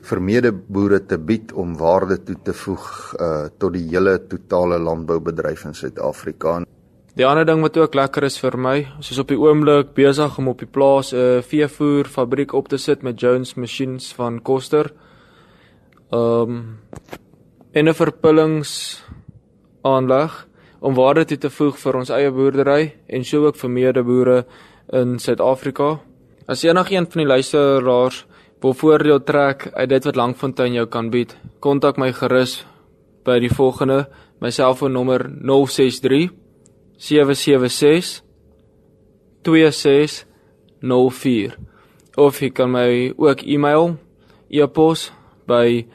vir 0.08 0.22
medeboere 0.22 1.02
te 1.08 1.18
bied 1.18 1.52
om 1.52 1.76
waarde 1.78 2.22
toe 2.24 2.38
te 2.44 2.54
voeg 2.54 2.88
uh, 3.20 3.48
tot 3.60 3.74
die 3.74 3.88
hele 3.90 4.18
totale 4.32 4.80
landboubedryf 4.80 5.66
in 5.66 5.76
Suid-Afrika. 5.76 6.62
Die 7.16 7.28
ander 7.28 7.46
ding 7.46 7.60
wat 7.62 7.76
ook 7.78 7.96
lekker 7.96 8.24
is 8.24 8.40
vir 8.40 8.56
my, 8.56 8.78
ons 8.96 9.12
is 9.12 9.20
op 9.20 9.28
die 9.28 9.40
oomblik 9.40 9.92
besig 9.98 10.38
om 10.40 10.48
op 10.48 10.64
die 10.64 10.70
plaas 10.72 11.12
'n 11.12 11.18
uh, 11.18 11.42
veevoer 11.44 12.08
fabriek 12.08 12.54
op 12.54 12.70
te 12.70 12.78
sit 12.78 13.04
met 13.04 13.20
Jones 13.20 13.56
Machines 13.56 14.14
van 14.14 14.42
Koster 14.42 14.94
ehm 16.12 16.50
um, 16.50 16.80
en 17.74 17.88
'n 17.88 17.94
verpullings 17.94 19.04
aanleg 19.82 20.48
om 20.82 20.98
waarde 20.98 21.28
toe 21.30 21.38
te 21.38 21.50
voeg 21.54 21.78
vir 21.78 21.98
ons 22.00 22.10
eie 22.10 22.32
boerdery 22.34 22.94
en 23.08 23.24
so 23.26 23.46
ook 23.46 23.58
vir 23.62 23.70
medeboere 23.70 24.46
in 24.98 25.20
Suid-Afrika. 25.22 26.00
As 26.50 26.64
enigiemand 26.66 27.14
van 27.14 27.22
die 27.22 27.30
luisteraars 27.30 28.26
wil 28.62 28.74
voordeel 28.78 29.22
trek 29.26 29.70
uit 29.74 29.90
dit 29.90 30.06
wat 30.10 30.18
Langfontein 30.18 30.74
jou 30.74 30.88
kan 30.90 31.10
bied, 31.14 31.38
kontak 31.60 31.98
my 32.02 32.12
gerus 32.14 32.66
by 33.26 33.40
die 33.42 33.54
volgende 33.54 34.06
my 34.42 34.50
selfoonnommer 34.50 35.30
063 35.46 36.30
776 36.98 38.22
2604 39.46 41.58
of 42.18 42.42
jy 42.42 42.50
kan 42.54 42.72
my 42.74 43.14
ook 43.18 43.42
e-mail 43.46 43.98
e-pos 44.50 45.12
by 45.48 45.86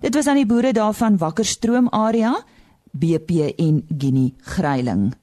Dit 0.00 0.14
was 0.14 0.26
aan 0.26 0.36
die 0.36 0.46
boere 0.46 0.72
daar 0.72 0.94
van 0.94 1.16
Wakkerstroom 1.16 1.88
area 1.88 2.44
BP 2.92 3.30
en 3.56 3.86
Guinea 3.98 4.30
Gryiling 4.38 5.14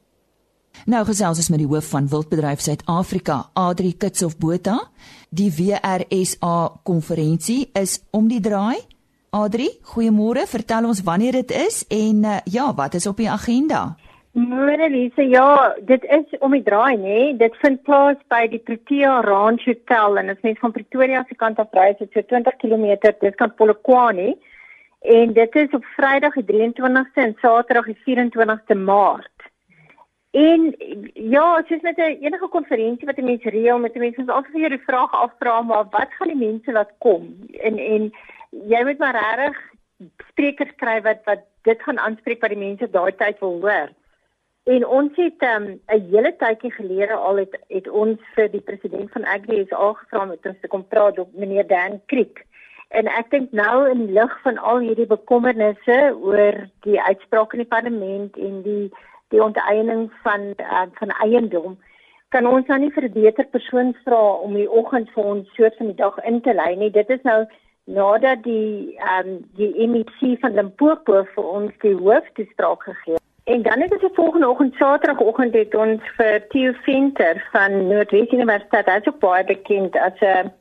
Nou 0.89 1.03
gesels 1.05 1.38
ons 1.38 1.50
met 1.53 1.59
die 1.61 1.69
hoof 1.69 1.91
van 1.93 2.07
Wildbedryf 2.09 2.61
Suid-Afrika, 2.65 3.35
Adri 3.53 3.91
Kitsof 4.01 4.33
Botha. 4.41 4.79
Die 5.29 5.51
WRSA 5.53 6.81
konferensie 6.83 7.67
is 7.77 8.00
om 8.09 8.25
die 8.31 8.41
draai. 8.41 8.79
Adri, 9.29 9.67
goeiemôre. 9.93 10.47
Vertel 10.50 10.88
ons 10.89 11.03
wanneer 11.05 11.38
dit 11.43 11.53
is 11.53 11.83
en 11.93 12.25
uh, 12.25 12.39
ja, 12.50 12.71
wat 12.73 12.97
is 12.97 13.05
op 13.07 13.21
die 13.21 13.29
agenda? 13.29 13.91
Môre 14.33 14.88
Lise, 14.89 15.27
ja, 15.29 15.75
dit 15.85 16.07
is 16.17 16.39
om 16.39 16.55
die 16.57 16.63
draai, 16.65 16.97
nê. 16.97 17.03
Nee. 17.03 17.31
Dit 17.38 17.55
vind 17.61 17.83
plaas 17.85 18.17
by 18.31 18.47
die 18.50 18.61
Protea 18.65 19.19
Ranch 19.21 19.67
Hotel 19.69 20.17
en 20.17 20.31
dit 20.31 20.39
is 20.39 20.50
net 20.50 20.63
van 20.63 20.73
Pretoria 20.73 21.21
se 21.27 21.38
kant 21.38 21.61
af 21.61 21.77
ry, 21.77 21.91
so 22.00 22.09
20 22.09 22.57
km, 22.57 22.88
dis 23.21 23.38
kan 23.38 23.53
Polokwane. 23.53 24.33
En 25.01 25.33
dit 25.33 25.55
is 25.55 25.71
op 25.73 25.85
Vrydag 25.95 26.35
die 26.38 26.45
23ste 26.45 27.23
en 27.23 27.38
Saterdag 27.41 27.88
die 27.89 27.97
24ste 28.05 28.77
Maart. 28.77 29.30
En 30.31 30.75
ja, 31.13 31.63
soos 31.67 31.81
met 31.81 31.97
'n 31.97 32.17
enige 32.21 32.47
konferensie 32.47 33.05
wat 33.05 33.17
'n 33.17 33.23
mens 33.23 33.43
reël 33.43 33.79
met 33.79 33.95
mense, 33.95 34.19
ons 34.19 34.29
altyd 34.29 34.53
weer 34.53 34.69
die 34.69 34.88
vraag 34.88 35.11
afvra 35.13 35.61
maar 35.61 35.85
wat 35.89 36.07
gaan 36.09 36.27
die 36.27 36.47
mense 36.50 36.71
laat 36.71 36.91
kom? 36.97 37.47
En 37.51 37.77
en 37.77 38.13
jy 38.50 38.83
moet 38.83 38.97
maar 38.97 39.15
regtig 39.15 39.57
sprekers 40.29 40.75
kry 40.75 41.01
wat 41.01 41.19
wat 41.23 41.41
dit 41.61 41.81
gaan 41.81 42.00
aanspreek 42.00 42.41
wat 42.41 42.50
die 42.50 42.65
mense 42.67 42.89
daai 42.89 43.15
tyd 43.15 43.39
wil 43.39 43.59
hoor. 43.61 43.89
En 44.63 44.88
ons 44.88 45.15
het 45.15 45.38
ehm, 45.38 45.63
'n 45.63 45.79
um, 45.93 46.09
hele 46.11 46.35
tydjie 46.35 46.71
gelede 46.71 47.13
al 47.13 47.35
het 47.35 47.59
het 47.67 47.88
ons 47.88 48.19
vir 48.35 48.51
die 48.51 48.61
president 48.61 49.11
van 49.11 49.25
Agri 49.25 49.59
is 49.59 49.71
aangevra 49.71 50.23
om 50.23 50.35
te 50.41 50.67
kom 50.67 50.88
praat 50.88 51.19
op 51.19 51.33
meneer 51.33 51.67
Dan 51.67 52.01
Creek. 52.05 52.45
En 52.88 53.07
ek 53.07 53.29
dink 53.29 53.51
nou 53.51 53.89
in 53.89 54.05
die 54.05 54.13
lig 54.13 54.41
van 54.41 54.57
al 54.57 54.79
hierdie 54.79 55.07
bekommernisse 55.07 56.17
oor 56.21 56.69
die 56.79 57.01
uitspraak 57.01 57.53
in 57.53 57.59
die 57.59 57.73
parlement 57.75 58.38
en 58.38 58.61
die 58.61 58.91
die 59.31 59.43
onteiening 59.43 60.11
van 60.23 60.53
uh, 60.59 60.85
van 61.00 61.15
eiendom 61.23 61.79
kan 62.31 62.47
ons 62.47 62.67
nou 62.67 62.79
nie 62.79 62.91
vir 62.95 63.03
'n 63.09 63.13
beter 63.13 63.47
persoon 63.55 63.95
vra 64.03 64.21
om 64.45 64.53
die 64.55 64.69
oggend 64.69 65.09
vir 65.15 65.23
ons 65.23 65.55
soort 65.55 65.75
van 65.77 65.88
die 65.88 66.00
dag 66.03 66.19
in 66.23 66.41
te 66.41 66.53
lei 66.53 66.75
nie. 66.75 66.91
Dit 66.91 67.09
is 67.09 67.23
nou 67.23 67.45
nadat 67.85 68.43
die 68.43 68.95
ehm 68.97 69.27
um, 69.27 69.50
die 69.57 69.88
MEC 69.88 70.39
van 70.39 70.53
Limpopo 70.53 71.23
vir 71.35 71.43
ons 71.43 71.73
die 71.81 71.95
hooftoespraak 71.95 72.83
gegee 72.83 73.17
en 73.43 73.61
dan 73.61 73.81
het 73.81 73.91
ons 73.91 74.01
die 74.01 74.13
volgende 74.13 74.50
oggend 74.50 74.75
saterdagoggend 74.75 75.53
het 75.53 75.75
ons 75.75 76.01
vir 76.17 76.47
Theo 76.53 76.73
Venter 76.85 77.41
van 77.51 77.88
Noordwes 77.88 78.31
Universiteit 78.31 78.89
hy's 78.91 79.07
ook 79.09 79.19
baie 79.19 79.43
bekend 79.43 79.97
as 79.97 80.21
'n 80.21 80.51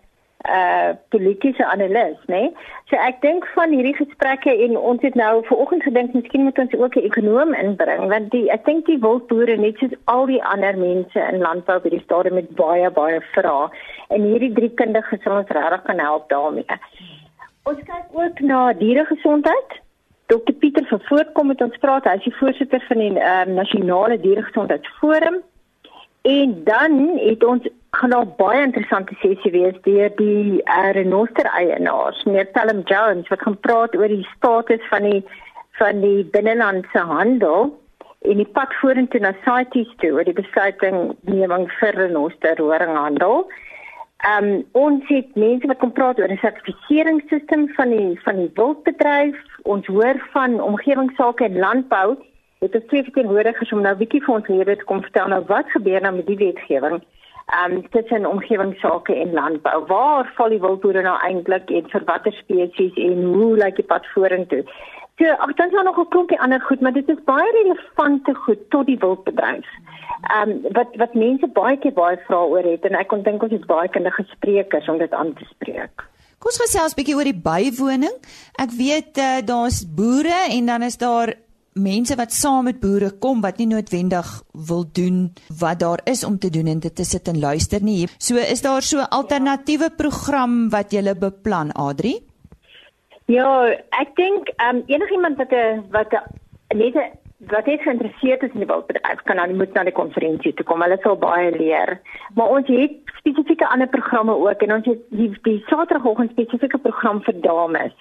uh 0.48 0.96
politieke 1.08 1.66
analis, 1.66 2.16
né? 2.26 2.40
Nee? 2.40 2.52
So 2.88 2.96
ek 2.96 3.20
dink 3.20 3.44
van 3.54 3.74
hierdie 3.76 3.96
gesprekke 3.98 4.54
en 4.64 4.76
ons 4.76 5.02
het 5.04 5.14
nou 5.14 5.44
vanoggend 5.46 5.82
gedink 5.82 6.14
miskien 6.16 6.46
moet 6.46 6.58
ons 6.58 6.74
ook 6.74 6.96
'n 6.96 7.04
ekonom 7.10 7.54
inbring 7.54 8.08
want 8.08 8.30
die 8.30 8.48
ek 8.50 8.64
dink 8.64 8.86
die 8.86 8.98
wildboere 8.98 9.56
net 9.56 9.76
soos 9.78 9.92
al 10.04 10.26
die 10.26 10.42
ander 10.44 10.78
mense 10.78 11.20
in 11.32 11.38
landbou 11.44 11.78
by 11.80 11.88
die 11.88 12.04
stadium 12.04 12.34
met 12.34 12.54
baie 12.56 12.90
baie 12.90 13.20
vrae 13.34 13.68
en 14.08 14.22
hierdie 14.22 14.52
drie 14.52 14.72
kundiges 14.74 15.22
sal 15.22 15.36
ons 15.36 15.48
regtig 15.48 15.82
kan 15.82 15.98
help 15.98 16.28
daarmee. 16.28 16.80
Ons 17.68 17.78
kyk 17.84 18.06
ook 18.12 18.40
na 18.40 18.72
dieregesondheid. 18.72 19.70
Dr 20.26 20.52
Pieter 20.52 20.86
van 20.86 21.00
Voortkom 21.00 21.46
met 21.46 21.60
ons 21.60 21.76
praat. 21.78 22.04
Hy 22.04 22.16
is 22.16 22.24
die 22.24 22.36
voorsitter 22.38 22.82
van 22.88 22.98
die 22.98 23.10
um, 23.18 23.54
nasionale 23.54 24.20
dieregesondheidsforum. 24.20 25.42
En 26.22 26.64
dan 26.64 27.18
het 27.18 27.44
ons 27.44 27.68
gaan 27.90 28.12
nou 28.14 28.24
baie 28.38 28.62
interessante 28.62 29.16
sessie 29.20 29.50
wees 29.54 29.78
deur 29.86 30.12
die 30.18 30.60
uh, 30.62 30.90
renoster 30.96 31.48
eienaars, 31.58 32.22
meneer 32.24 32.48
Salem 32.54 32.82
Jones 32.90 33.28
wat 33.32 33.42
gaan 33.42 33.58
praat 33.66 33.96
oor 33.98 34.08
die 34.08 34.26
status 34.36 34.84
van 34.92 35.08
die 35.08 35.22
van 35.80 36.02
die 36.04 36.24
binnelandse 36.34 37.02
handel 37.08 37.70
en 38.28 38.36
die 38.36 38.50
pad 38.58 38.74
vorentoe 38.82 39.20
na 39.24 39.32
CITES 39.46 39.92
toe 40.02 40.12
oor 40.12 40.28
die 40.28 40.36
besluiting 40.36 41.14
neming 41.24 41.66
vir 41.80 41.96
renoster 41.96 42.60
horinghandel. 42.60 43.46
Ehm 44.28 44.48
um, 44.50 44.64
ons 44.76 45.06
het 45.08 45.30
mense 45.34 45.66
wat 45.66 45.80
kom 45.80 45.92
praat 45.96 46.18
oor 46.20 46.32
'n 46.32 46.42
sertifiseringsstelsel 46.42 47.68
van 47.76 47.94
die 47.96 48.10
van 48.24 48.36
die 48.36 48.50
wildbedryf. 48.54 49.38
Ons 49.62 49.86
hoor 49.86 50.20
van 50.32 50.60
omgewingsake 50.60 51.44
en 51.44 51.58
landbou. 51.58 52.18
Dit 52.60 52.74
is 52.74 52.86
twee 52.88 53.02
verteenwoordigers 53.02 53.72
om 53.72 53.80
nou 53.80 53.94
'n 53.94 54.02
bietjie 54.02 54.22
vir 54.24 54.34
ons 54.34 54.48
lede 54.48 54.76
te 54.76 54.84
kom 54.84 55.00
vertel 55.02 55.28
nou 55.28 55.42
wat 55.46 55.70
gebeur 55.70 56.00
nou 56.00 56.14
met 56.14 56.26
die 56.26 56.36
wetgewing. 56.36 57.00
Um, 57.50 57.82
tussen 57.90 58.26
omgewingsake 58.26 59.14
en 59.14 59.32
landbou. 59.32 59.86
Waar 59.86 60.32
val 60.36 60.52
die 60.54 60.60
wildboere 60.60 61.02
nou 61.02 61.16
eintlik 61.18 61.70
en 61.70 61.88
vir 61.90 62.04
watter 62.06 62.32
spesies 62.32 62.94
en 62.94 63.24
hoe 63.24 63.56
lyk 63.58 63.80
die 63.80 63.86
pad 63.90 64.06
vorentoe? 64.14 64.62
So, 65.18 65.32
ag 65.44 65.56
dan 65.58 65.66
is 65.66 65.74
daar 65.74 65.84
nog 65.84 65.98
'n 65.98 66.08
klompie 66.08 66.40
ander 66.40 66.60
goed, 66.60 66.80
maar 66.80 66.92
dit 66.92 67.08
is 67.08 67.24
baie 67.24 67.50
relevante 67.52 68.34
goed 68.34 68.70
tot 68.70 68.86
die 68.86 68.98
wildbedryf. 68.98 69.66
Ehm 70.34 70.50
um, 70.50 70.62
wat 70.72 70.96
wat 70.96 71.14
mense 71.14 71.46
baie 71.46 71.78
keer 71.78 71.92
baie 71.92 72.16
vrae 72.26 72.46
oor 72.52 72.62
het 72.62 72.84
en 72.84 72.94
ek 72.94 73.08
kon 73.08 73.22
dink 73.22 73.42
ons 73.42 73.52
het 73.52 73.66
baie 73.66 73.88
kundige 73.88 74.24
sprekers 74.30 74.88
om 74.88 74.98
dit 74.98 75.12
aan 75.12 75.34
te 75.34 75.44
spreek. 75.44 76.06
Kom 76.38 76.50
ons 76.52 76.62
gesels 76.62 76.92
'n 76.92 76.98
bietjie 77.00 77.16
oor 77.16 77.28
die 77.32 77.42
bywoning. 77.52 78.16
Ek 78.64 78.70
weet 78.70 79.18
uh, 79.18 79.40
daar's 79.44 79.84
boere 79.94 80.40
en 80.56 80.66
dan 80.66 80.82
is 80.82 80.96
daar 80.96 81.34
mense 81.74 82.16
wat 82.16 82.32
saam 82.32 82.64
met 82.64 82.80
boere 82.80 83.10
kom 83.18 83.40
wat 83.40 83.58
nie 83.58 83.66
noodwendig 83.66 84.26
wil 84.52 84.84
doen 84.92 85.30
wat 85.60 85.80
daar 85.80 86.00
is 86.04 86.24
om 86.24 86.38
te 86.38 86.50
doen 86.50 86.66
en 86.66 86.80
dit 86.80 86.94
te 86.94 87.04
sit 87.04 87.28
en 87.28 87.38
luister 87.38 87.82
nie. 87.82 88.08
So 88.18 88.36
is 88.36 88.62
daar 88.62 88.82
so 88.82 88.98
'n 88.98 89.10
alternatiewe 89.10 89.90
program 89.96 90.70
wat 90.70 90.92
jy 90.92 91.14
beplan, 91.14 91.72
Adri? 91.72 92.20
Ja, 93.26 93.66
ek 93.90 94.16
dink 94.16 94.50
um, 94.58 94.82
enigiemand 94.86 95.36
wat 95.36 95.52
'n 95.52 95.84
wat 95.90 96.12
'n 96.12 96.76
net 96.76 96.94
wat 97.48 97.66
is 97.66 97.82
geïnteresseerd 97.82 98.42
is 98.42 98.52
in 98.52 98.60
die 98.60 98.68
wildbedryf 98.68 99.22
kan 99.24 99.36
dan 99.36 99.56
moet 99.56 99.72
na 99.72 99.84
die 99.84 99.96
konferensie 99.96 100.52
toe 100.54 100.64
kom. 100.66 100.82
Hulle 100.82 100.98
sal 101.02 101.16
baie 101.16 101.50
leer. 101.56 102.00
Maar 102.34 102.48
ons 102.56 102.66
het 102.68 102.92
spesifieke 103.16 103.68
ander 103.68 103.88
programme 103.88 104.34
ook 104.36 104.62
en 104.62 104.74
ons 104.74 104.86
het 104.86 105.00
die, 105.08 105.30
die 105.42 105.62
Saterdagoggend 105.66 106.30
spesifieke 106.30 106.78
program 106.78 107.22
vir 107.22 107.40
dames. 107.40 107.92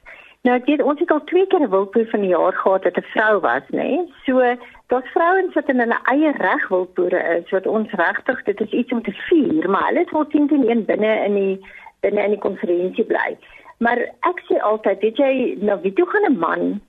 Nou 0.47 0.53
ek 0.55 0.69
weet 0.69 0.81
ons 0.81 0.99
het 1.03 1.09
al 1.11 1.23
twee 1.27 1.47
keer 1.51 1.59
'n 1.65 1.71
wildboer 1.71 2.05
van 2.11 2.21
die 2.23 2.29
jaar 2.31 2.53
gehad 2.53 2.83
wat 2.83 2.97
'n 2.97 3.11
vrou 3.13 3.39
was, 3.39 3.65
nê? 3.71 3.87
Nee? 3.87 4.13
So 4.25 4.39
daar's 4.87 5.11
vrouens 5.15 5.53
wat 5.53 5.69
in 5.69 5.79
hulle 5.79 5.99
eie 6.03 6.31
reg 6.31 6.67
wildboere 6.67 7.21
is 7.37 7.49
wat 7.49 7.67
ons 7.67 7.91
regtig 7.91 8.43
dit 8.43 8.61
is 8.61 8.71
iets 8.71 8.91
om 8.91 9.01
te 9.03 9.11
vier, 9.11 9.69
maar 9.69 9.87
hulle 9.87 10.05
wel 10.11 10.27
teen 10.27 10.47
teen 10.47 10.69
een 10.69 10.85
binne 10.85 11.13
in 11.25 11.33
die 11.33 11.65
binne 11.99 12.23
in 12.23 12.29
die 12.29 12.45
konferensie 12.47 13.03
bly. 13.03 13.37
Maar 13.77 13.97
ek 14.31 14.39
sê 14.47 14.61
altyd, 14.61 14.99
weet 14.99 15.17
jy, 15.17 15.57
nou 15.59 15.81
wie 15.81 15.93
toe 15.93 16.07
gaan 16.09 16.31
'n 16.31 16.39
man 16.39 16.81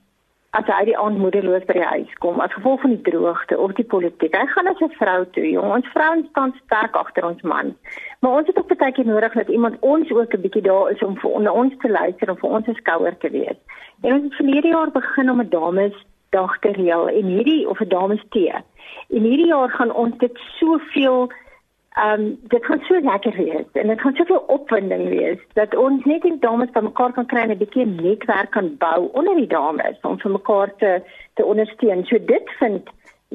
as 0.59 0.67
hy 0.67 0.85
die 0.85 0.99
aand 0.99 1.19
moederloos 1.23 1.65
by 1.69 1.77
die 1.79 1.91
huis 1.93 2.15
kom 2.19 2.41
as 2.43 2.53
gevolg 2.53 2.81
van 2.83 2.97
die 2.97 3.05
droogte 3.11 3.59
of 3.59 3.75
die 3.79 3.87
politiek. 3.87 4.35
Hy 4.35 4.47
gaan 4.51 4.67
as 4.67 4.81
'n 4.83 4.97
vrou 4.99 5.25
toe, 5.35 5.47
jong. 5.51 5.73
Ons 5.77 5.93
vrouens 5.95 6.27
staan 6.31 6.55
sterk 6.65 6.97
agter 6.97 7.25
ons 7.25 7.43
man. 7.43 7.77
Maar 8.21 8.33
ons 8.39 8.47
het 8.47 8.59
ook 8.59 8.71
baie 8.79 8.93
keer 8.93 9.07
nodig 9.07 9.33
dat 9.33 9.49
iemand 9.49 9.77
ons 9.81 10.11
ook 10.11 10.35
'n 10.35 10.41
bietjie 10.41 10.63
daar 10.63 10.91
is 10.91 11.03
om 11.03 11.17
vir 11.17 11.31
onder 11.31 11.53
ons 11.53 11.75
te 11.79 11.91
luister 11.91 12.29
en 12.29 12.37
vir 12.37 12.51
ons 12.51 12.67
'n 12.67 12.75
skouer 12.75 13.17
te 13.19 13.31
wees. 13.31 13.59
En 14.03 14.13
ons 14.15 14.23
het 14.23 14.35
verlede 14.35 14.69
jaar 14.69 14.91
begin 14.91 15.31
om 15.31 15.41
'n 15.41 15.49
dames 15.49 15.95
dag 16.31 16.59
te 16.59 16.73
reël 16.73 17.09
en 17.09 17.25
hierdie 17.25 17.69
of 17.69 17.81
'n 17.81 17.89
dames 17.89 18.23
tee. 18.31 18.55
En 19.09 19.23
hierdie 19.23 19.47
jaar 19.47 19.71
gaan 19.71 19.93
ons 19.93 20.19
dit 20.19 20.39
soveel 20.59 21.31
Ehm 21.99 22.21
um, 22.21 22.39
dit 22.43 22.65
gaan 22.65 22.81
so 22.81 23.01
lekker 23.01 23.37
wees 23.37 23.65
en 23.73 23.87
dit 23.87 24.01
gaan 24.01 24.15
soveel 24.15 24.45
opwinding 24.47 25.09
wees 25.09 25.39
dat 25.53 25.77
ons 25.77 26.05
net 26.05 26.23
die 26.23 26.39
dames 26.39 26.71
by 26.71 26.81
mekaar 26.87 27.13
kan 27.13 27.27
kry 27.27 27.41
en 27.41 27.51
'n 27.51 27.59
bietjie 27.59 27.87
netwerk 27.87 28.51
kan 28.51 28.77
bou 28.79 29.09
onder 29.13 29.35
die 29.35 29.47
dames 29.47 29.99
om 30.03 30.19
vir 30.19 30.31
mekaar 30.31 30.77
te 30.77 31.03
te 31.35 31.45
ondersteun. 31.45 32.05
So 32.05 32.19
dit 32.25 32.51
vind 32.59 32.89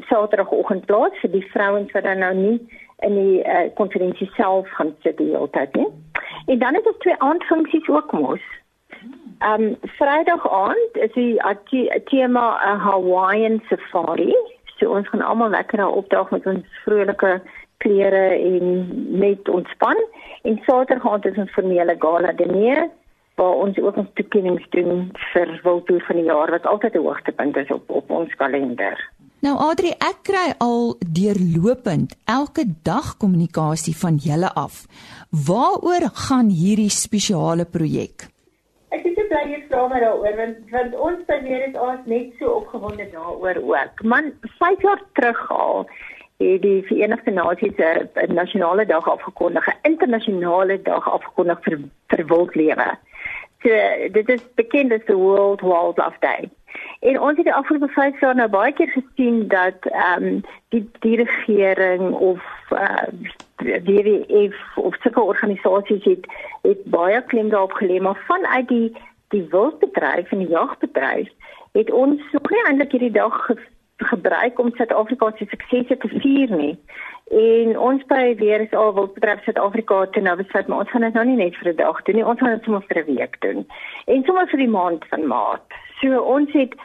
Saterdagoggend 0.07 0.85
plaas 0.85 1.19
vir 1.21 1.31
die 1.31 1.47
vrouens 1.51 1.91
wat 1.91 2.03
dan 2.03 2.19
nou 2.19 2.33
nie 2.33 2.59
in 2.99 3.15
die 3.15 3.43
uh, 3.43 3.67
konferensie 3.73 4.29
self 4.35 4.69
gaan 4.69 4.95
sit 5.03 5.17
die 5.17 5.31
hele 5.31 5.49
tyd 5.49 5.75
nie. 5.75 5.87
En 6.45 6.59
dan 6.59 6.75
is 6.75 6.83
daar 6.83 6.97
twee 6.97 7.15
aandfunksies 7.17 7.87
ook 7.87 8.11
mos. 8.11 8.41
Ehm 9.39 9.63
um, 9.63 9.75
Vrydag 9.81 10.49
aand 10.51 10.91
is 10.93 11.11
die 11.13 11.39
tema 12.05 12.45
'n 12.73 12.79
Hawaiian 12.79 13.61
safari. 13.69 14.35
So 14.77 14.95
ons 14.95 15.07
gaan 15.09 15.21
almal 15.21 15.49
lekker 15.49 15.77
daar 15.77 15.91
opdaag 15.91 16.29
met 16.31 16.45
ons 16.45 16.65
vrolike 16.83 17.41
klere 17.77 18.25
en 18.35 18.87
net 19.19 19.49
ontspan 19.49 19.99
en 20.43 20.61
Saterdag 20.65 21.03
gaan 21.03 21.23
ons 21.23 21.37
'n 21.37 21.53
formele 21.55 21.95
gala 21.99 22.31
diner 22.31 22.89
waar 23.35 23.55
ons 23.65 23.77
ook 23.77 23.97
ons 23.97 24.13
toekennings 24.13 24.67
doen 24.69 25.11
vir 25.33 25.59
Wildtoer 25.63 26.03
van 26.07 26.15
die 26.15 26.25
jaar 26.25 26.51
wat 26.51 26.65
altyd 26.65 26.95
'n 26.95 27.05
hoogtepunt 27.07 27.57
is 27.57 27.71
op 27.71 27.89
op 27.89 28.09
ons 28.09 28.35
kalender. 28.35 28.97
Nou 29.45 29.57
Adri, 29.57 29.91
ek 30.01 30.23
kry 30.23 30.53
al 30.57 30.95
deurlopend 30.99 32.15
elke 32.25 32.63
dag 32.83 33.17
kommunikasie 33.17 33.95
van 33.97 34.15
julle 34.15 34.49
af. 34.53 34.85
Waaroor 35.47 36.07
gaan 36.27 36.49
hierdie 36.49 36.89
spesiale 36.89 37.65
projek? 37.65 38.25
Ek 38.89 39.05
is 39.05 39.13
bly 39.29 39.43
jy 39.51 39.59
vra 39.67 39.87
my 39.91 39.99
daaroor 39.99 40.35
want 40.39 40.57
want 40.71 40.95
ons 40.95 41.21
by 41.27 41.39
meer 41.43 41.67
is 41.67 41.77
ons 41.77 42.07
net 42.09 42.33
so 42.39 42.45
opgewonde 42.61 43.05
daaroor 43.11 43.61
ook. 43.61 44.03
Man, 44.03 44.31
5 44.57 44.81
jaar 44.81 45.01
terug 45.13 45.51
al 45.51 45.85
het 46.37 46.61
die 46.61 46.83
Verenigde 46.83 47.31
Nasies 47.31 47.77
'n 47.77 48.33
nasionale 48.33 48.85
dag 48.85 49.09
afgekondig, 49.09 49.67
'n 49.67 49.77
internasionale 49.81 50.81
dag 50.81 51.11
afgekondig 51.11 51.59
vir 51.61 51.79
vir 52.07 52.25
wildlewe. 52.25 52.97
So 53.61 53.69
dit 54.11 54.29
is 54.29 54.41
bekend 54.55 54.91
as 54.91 55.05
the 55.05 55.15
World 55.15 55.61
Wildlife 55.61 56.19
Day. 56.19 56.49
En 56.99 57.19
ons 57.19 57.35
het 57.35 57.45
die 57.45 57.53
afgelope 57.53 57.87
5 57.87 58.19
jaar 58.19 58.35
nou 58.35 58.49
baie 58.49 58.73
keer 58.73 58.89
gesien 58.89 59.47
dat 59.47 59.85
ehm 59.85 60.23
um, 60.23 60.41
die 60.69 60.89
die 60.99 61.15
regering 61.23 62.11
of 62.11 62.41
uh, 62.71 63.07
die 63.57 64.03
WWF 64.03 64.77
of 64.77 64.95
sulke 64.99 65.21
organisasies 65.21 66.03
het 66.03 66.25
het 66.61 66.83
baie 66.83 67.21
klem 67.23 67.49
daarop 67.49 67.71
gelê 67.71 68.01
maar 68.01 68.23
vanuit 68.27 68.67
die 68.67 68.97
die 69.27 69.47
wildbedryf 69.49 70.31
en 70.31 70.37
die 70.37 70.47
jagbedryf 70.47 71.29
het 71.71 71.91
ons 71.91 72.21
nog 72.31 72.49
nie 72.49 72.65
eintlik 72.65 72.91
hierdie 72.91 73.11
dag 73.11 73.49
gebruik 73.97 74.59
om 74.59 74.71
Suid-Afrika 74.75 75.31
se 75.37 75.45
suksese 75.49 75.97
te 75.97 76.07
vier 76.07 76.51
nie. 76.51 76.75
En 77.31 77.79
ons 77.79 78.03
by 78.05 78.35
weer 78.37 78.61
is 78.61 78.73
al 78.73 78.93
wil 78.93 79.07
betref 79.07 79.43
Suid-Afrika 79.43 80.05
te 80.05 80.21
nou 80.21 80.35
besluit 80.37 80.67
maar 80.67 80.83
ons 80.83 80.89
gaan 80.89 81.07
dit 81.07 81.13
nou 81.13 81.25
nie 81.25 81.35
net 81.35 81.55
vir 81.55 81.71
'n 81.71 81.75
dag 81.75 82.01
doen 82.03 82.15
nie, 82.15 82.25
ons 82.25 82.39
gaan 82.39 82.55
dit 82.55 82.63
sommer 82.63 82.83
vir 82.87 83.01
'n 83.03 83.15
week 83.15 83.41
doen. 83.41 83.65
En 84.05 84.23
sommer 84.23 84.47
vir 84.47 84.59
die 84.59 84.75
maand 84.77 85.05
van 85.09 85.27
Maart. 85.27 85.73
So 86.01 86.21
ons 86.21 86.51
het 86.51 86.75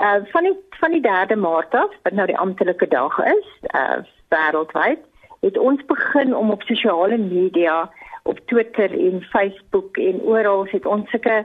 uh 0.00 0.20
van 0.32 0.44
die 0.44 0.56
van 0.80 0.90
die 0.90 1.00
3de 1.00 1.36
Maart 1.36 1.74
af, 1.74 1.90
wat 2.02 2.12
nou 2.12 2.26
die 2.26 2.38
amptelike 2.38 2.88
dag 2.88 3.18
is, 3.18 3.48
uh 3.74 3.98
wêreldwyd, 4.30 5.02
het 5.40 5.58
ons 5.58 5.84
begin 5.84 6.36
om 6.36 6.50
op 6.50 6.62
sosiale 6.62 7.18
media, 7.18 7.90
op 8.22 8.38
Twitter 8.46 8.90
en 8.90 9.22
Facebook 9.22 9.96
en 9.96 10.20
oral 10.22 10.66
het 10.70 10.86
ons 10.86 11.10
sulke 11.10 11.44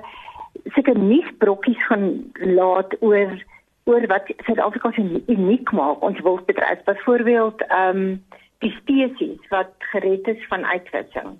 sulke 0.74 0.94
nuusbrokkies 0.98 1.86
gaan 1.86 2.32
laat 2.34 2.96
oor 3.00 3.44
oor 3.86 4.08
wat 4.08 4.30
Suid-Afrika 4.46 4.92
so 4.96 5.22
uniek 5.26 5.72
maak. 5.72 6.02
Ons 6.02 6.20
wildbedryf 6.26 6.84
byvoorbeeld 6.84 7.62
ehm 7.68 7.98
um, 7.98 8.24
die 8.64 8.72
spesies 8.80 9.50
wat 9.52 9.74
gered 9.92 10.28
is 10.28 10.46
van 10.50 10.66
uitwissing 10.66 11.36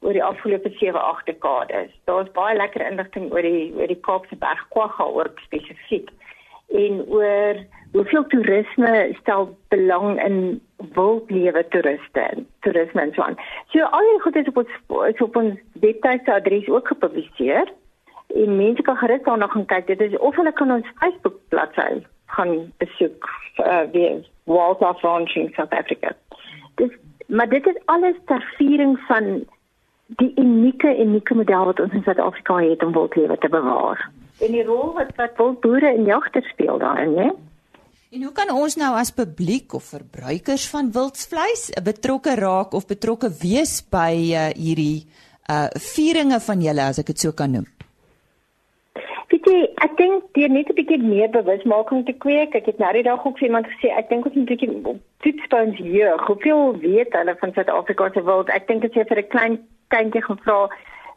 oor 0.00 0.12
die 0.12 0.24
afgelope 0.24 0.70
7-8 0.80 1.28
dekades. 1.28 1.92
Daar's 2.08 2.30
baie 2.36 2.56
lekker 2.56 2.82
inligting 2.86 3.30
oor 3.32 3.46
die 3.46 3.72
oor 3.76 3.88
die 3.88 4.00
Kaapse 4.00 4.36
bergkwagga 4.36 5.04
ook 5.04 5.38
spesifiek 5.44 6.10
en 6.74 7.04
oor 7.06 7.60
hoeveel 7.92 8.26
toerisme 8.32 9.14
stel 9.20 9.46
belang 9.68 10.18
in 10.24 10.38
wildlewe 10.96 11.62
toeriste 11.68 12.26
toerisme 12.66 13.00
en 13.00 13.14
so 13.14 13.22
aan. 13.22 13.38
So 13.72 13.86
al 13.86 14.10
die 14.10 14.20
goed 14.26 14.36
is 14.36 14.50
op 14.50 14.60
ons 14.64 15.22
op 15.28 15.36
ons 15.36 15.60
webwerf 15.84 16.28
adres 16.28 16.68
ook 16.68 16.88
gepubliseer 16.88 17.70
en 18.26 18.56
mense 18.56 18.82
kan 18.82 18.96
gerus 18.96 19.22
daarna 19.22 19.46
gaan 19.46 19.66
kyk. 19.66 19.86
Dit 19.86 20.00
is 20.00 20.18
of 20.18 20.36
hulle 20.36 20.52
kan 20.52 20.70
ons 20.70 20.92
Facebook 20.98 21.38
bladsy 21.48 22.02
gaan 22.26 22.72
besoek 22.82 23.28
uh, 23.58 23.84
weer 23.92 24.22
Wildlife 24.44 25.06
Ranching 25.06 25.54
South 25.54 25.72
Africa. 25.72 26.14
Dis 26.74 26.90
maar 27.26 27.48
dit 27.48 27.66
is 27.66 27.78
alles 27.84 28.16
ter 28.26 28.54
viering 28.56 28.98
van 29.08 29.44
die 30.06 30.32
unieke 30.36 30.90
unieke 31.00 31.34
model 31.34 31.64
wat 31.64 31.80
ons 31.80 31.92
in 31.92 32.02
Suid-Afrika 32.04 32.58
het 32.60 32.82
om 32.84 32.92
wildlewe 32.92 33.38
te 33.38 33.48
bewaar. 33.48 34.10
En 34.44 34.52
die 34.52 34.64
rol 34.64 34.92
wat 34.98 35.14
wat 35.16 35.36
wildboere 35.36 35.94
en 35.94 36.04
jagters 36.04 36.48
speel 36.48 36.78
daarin, 36.78 37.16
hè? 37.18 37.30
En 38.14 38.22
hoe 38.22 38.32
kan 38.32 38.50
ons 38.54 38.76
nou 38.78 38.92
as 38.94 39.10
publiek 39.10 39.72
of 39.74 39.88
verbruikers 39.90 40.68
van 40.70 40.92
wildsvleis 40.94 41.70
betrokke 41.82 42.34
raak 42.38 42.74
of 42.74 42.86
betrokke 42.86 43.30
wees 43.40 43.80
by 43.90 44.12
uh, 44.30 44.50
hierdie 44.54 45.06
uh 45.50 45.66
vieringe 45.76 46.38
van 46.40 46.62
julle 46.62 46.84
as 46.84 47.00
ek 47.02 47.10
dit 47.12 47.24
so 47.26 47.32
kan 47.36 47.50
noem? 47.50 47.66
Weet 49.44 49.52
jy, 49.52 49.64
ek 49.84 49.96
dink 49.98 50.22
deur 50.32 50.48
net 50.48 50.70
'n 50.72 50.76
bietjie 50.76 51.02
meer 51.04 51.28
bewusmaking 51.28 52.06
te 52.06 52.12
kweek. 52.12 52.54
Ek 52.54 52.64
het 52.64 52.78
nou 52.78 52.92
die 52.92 53.02
dag 53.02 53.26
ook 53.26 53.38
vir 53.38 53.48
iemand 53.48 53.66
gesê, 53.66 53.90
ek 53.92 54.08
dink 54.08 54.24
ons 54.24 54.34
moet 54.34 54.48
'n 54.48 54.52
bietjie 54.52 55.00
toetspunt 55.20 55.76
hier. 55.76 56.16
Hoeveel 56.26 56.78
weet 56.80 57.12
hulle 57.12 57.36
van 57.40 57.52
Suid-Afrika 57.52 58.10
se 58.12 58.22
wild? 58.24 58.48
Ek 58.48 58.66
dink 58.68 58.84
as 58.84 58.94
jy 58.94 59.04
vir 59.04 59.18
'n 59.18 59.28
klein 59.28 59.58
kindjie 59.88 60.22
gevra 60.22 60.68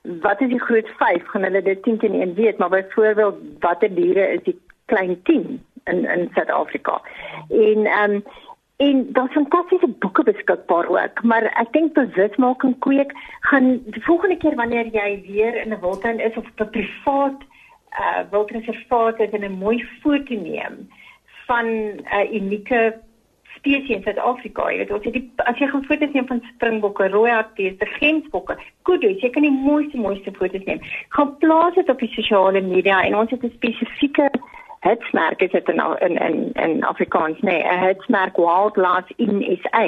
wat 0.03 0.41
is 0.41 0.49
die 0.49 0.59
groot 0.59 0.89
5, 0.99 1.23
gaan 1.23 1.43
hulle 1.43 1.61
dit 1.61 1.83
10 1.83 1.97
teen 1.99 2.21
1 2.21 2.33
weet, 2.35 2.57
maar 2.57 2.69
byvoorbeeld 2.69 3.35
watter 3.59 3.95
diere 3.95 4.27
is 4.33 4.43
die 4.43 4.59
klein 4.85 5.21
10 5.23 5.63
in 5.85 6.05
in 6.05 6.29
Suid-Afrika? 6.33 7.01
En 7.49 7.85
ehm 7.85 8.11
um, 8.11 8.23
En 8.77 9.07
daar's 9.11 9.31
fantastiese 9.31 9.87
boeke 9.87 10.23
beskikbaar 10.23 10.87
ook, 10.87 11.23
maar 11.23 11.43
ek 11.43 11.71
dink 11.71 11.93
bewusmaking 11.93 12.79
kweek 12.79 13.11
gaan 13.39 13.81
die 13.85 14.03
volgende 14.03 14.37
keer 14.37 14.55
wanneer 14.55 14.85
jy 14.85 15.23
weer 15.25 15.55
in 15.55 15.73
'n 15.73 15.79
wildtuin 15.81 16.19
is 16.19 16.37
of 16.37 16.45
'n 16.45 16.69
privaat 16.69 17.41
uh 17.91 18.21
wildreservaat 18.31 19.19
is 19.19 19.31
en 19.31 19.45
'n 19.45 19.57
mooi 19.57 19.85
foto 20.01 20.33
neem 20.33 20.87
van 21.47 21.65
'n 21.65 22.27
unieke 22.31 22.99
spesies 23.55 23.89
in 23.89 24.03
Suid-Afrika. 24.03 24.69
Jy 24.71 24.77
weet, 24.77 24.91
ons 24.91 25.05
het 25.07 25.13
die 25.13 25.31
as 25.49 25.57
jy 25.57 25.67
gaan 25.71 25.85
foto's 25.85 26.13
neem 26.13 26.27
van 26.27 26.41
springbokke, 26.53 27.09
rooi 27.13 27.31
hartbeeste, 27.31 27.85
gensbokke, 27.97 28.57
kudu's, 28.87 29.21
jy 29.21 29.29
kan 29.29 29.45
die 29.45 29.53
mooiste 29.53 29.97
mooiste 29.97 30.31
foto's 30.37 30.63
neem. 30.65 30.81
Gaan 31.15 31.37
plaas 31.41 31.75
dit 31.75 31.89
op 31.89 31.99
die 31.99 32.11
sosiale 32.13 32.61
media 32.61 33.01
en 33.03 33.15
ons 33.15 33.31
het 33.31 33.43
'n 33.43 33.53
spesifieke 33.55 34.29
hitsmerk 34.79 35.41
is 35.41 35.51
dit 35.51 35.69
in 35.69 35.81
in 35.99 36.17
in, 36.17 36.51
in 36.53 36.83
Afrikaans 36.83 37.39
nee 37.41 37.63
'n 37.63 37.79
hitsmerk 37.79 38.37
wildlife 38.37 39.13
in 39.17 39.59
SA. 39.61 39.87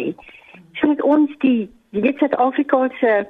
So 0.74 0.88
met 0.88 1.02
ons 1.02 1.38
die 1.38 1.70
die 1.92 2.02
weet 2.02 2.18
Suid-Afrika 2.18 2.90
se 3.00 3.28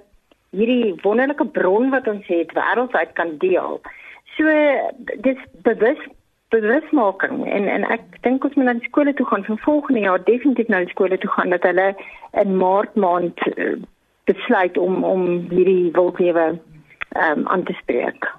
hierdie 0.52 0.96
wonderlike 1.02 1.46
bron 1.46 1.90
wat 1.90 2.08
ons 2.08 2.28
het 2.28 2.52
wêreldwyd 2.54 3.14
kan 3.14 3.38
deel. 3.38 3.82
So 4.40 4.48
dis 5.28 5.42
bewus 5.68 6.00
bewusmaking 6.50 7.44
en 7.46 7.68
en 7.70 7.84
ek 7.94 8.06
dink 8.26 8.46
ons 8.48 8.56
moet 8.58 8.66
na 8.66 8.74
die 8.78 8.90
skole 8.90 9.14
toe 9.14 9.28
gaan 9.30 9.44
vir 9.46 9.60
volgende 9.66 10.02
jaar 10.06 10.24
definitief 10.26 10.72
na 10.72 10.80
die 10.82 10.94
skole 10.94 11.20
toe 11.22 11.30
gaan 11.36 11.54
dat 11.54 11.68
hulle 11.68 11.92
in 12.42 12.56
maart 12.58 12.96
maand 12.96 13.44
uh, 13.52 13.76
besluit 14.32 14.78
om 14.78 15.04
om 15.04 15.26
hierdie 15.52 15.92
wildlewe 15.98 16.48
ehm 16.50 17.40
um, 17.40 17.48
aan 17.54 17.66
te 17.68 17.76
spreek. 17.82 18.30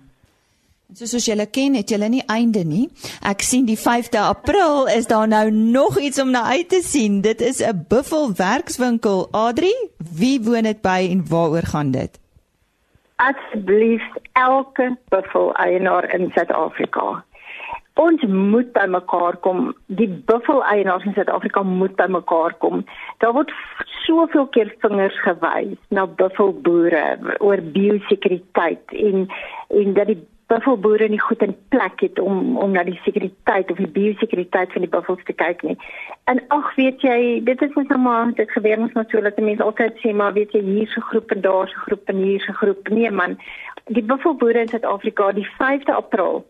So 0.94 1.06
soos 1.06 1.28
julle 1.28 1.46
ken, 1.46 1.76
het 1.78 1.92
julle 1.92 2.08
nie 2.10 2.22
einde 2.26 2.64
nie. 2.66 2.88
Ek 3.22 3.44
sien 3.46 3.66
die 3.68 3.78
5de 3.78 4.18
April 4.18 4.88
is 4.90 5.06
daar 5.06 5.28
nou 5.30 5.44
nog 5.54 6.00
iets 6.02 6.18
om 6.22 6.32
na 6.34 6.42
uit 6.56 6.68
te 6.68 6.80
sien. 6.82 7.20
Dit 7.22 7.40
is 7.40 7.62
'n 7.62 7.84
buffel 7.88 8.32
werkswinkel. 8.34 9.28
Adri, 9.30 9.74
wie 9.98 10.40
woon 10.42 10.66
dit 10.66 10.82
by 10.82 11.06
en 11.10 11.22
waaroor 11.28 11.66
gaan 11.74 11.90
dit? 11.90 12.19
Asseblief 13.20 14.02
elke 14.32 14.96
buffel 15.08 15.52
eienaar 15.60 16.06
in 16.14 16.30
Suid-Afrika. 16.32 17.24
Ons 18.00 18.22
moet 18.24 18.70
by 18.72 18.86
mekaar 18.88 19.36
kom. 19.44 19.74
Die 19.98 20.08
buffel 20.08 20.62
eienaars 20.64 21.04
in 21.04 21.12
Suid-Afrika 21.12 21.62
moet 21.66 21.98
by 21.98 22.06
mekaar 22.08 22.54
kom. 22.64 22.84
Daar 23.20 23.34
word 23.36 23.52
soveel 24.06 24.48
keer 24.56 24.72
vingers 24.80 25.18
gewys 25.26 25.76
na 25.92 26.06
buffelboere 26.06 27.36
oor 27.44 27.60
biosekuriteit 27.74 28.96
en 29.08 29.26
en 29.82 29.92
dat 29.98 30.14
die 30.14 30.20
buffelboere 30.50 31.08
nie 31.08 31.20
goed 31.22 31.42
in 31.46 31.54
plek 31.72 32.02
het 32.02 32.18
om 32.18 32.58
om 32.58 32.72
na 32.74 32.82
die 32.86 32.98
sekuriteit 33.04 33.70
of 33.70 33.78
die 33.78 33.90
biosekuriteit 33.98 34.72
van 34.74 34.84
die 34.86 34.90
buffels 34.90 35.22
te 35.28 35.36
kyk 35.42 35.62
nie. 35.66 35.76
En 36.32 36.42
ag 36.56 36.74
weet 36.78 37.04
jy, 37.06 37.18
dit 37.46 37.62
is 37.62 37.76
net 37.78 37.92
nou 37.94 38.00
maar 38.02 38.32
dit 38.38 38.50
gebeur 38.56 38.82
ons 38.86 38.96
natuurlik 38.98 39.36
dat 39.38 39.46
mense 39.46 39.66
altyd 39.66 40.02
sê 40.02 40.14
maar 40.14 40.34
weet 40.38 40.56
jy 40.56 40.62
hier 40.66 40.90
se 40.90 41.02
groep 41.10 41.30
en 41.36 41.44
daar 41.46 41.70
se 41.70 41.84
groep 41.86 42.10
en 42.12 42.22
hier 42.24 42.42
se 42.46 42.54
groep. 42.62 42.88
Nee 42.88 43.10
man, 43.10 43.38
die 43.86 44.02
buffelboere 44.02 44.66
in 44.66 44.72
Suid-Afrika 44.72 45.32
die 45.38 45.46
5de 45.58 45.94
April 45.94 46.44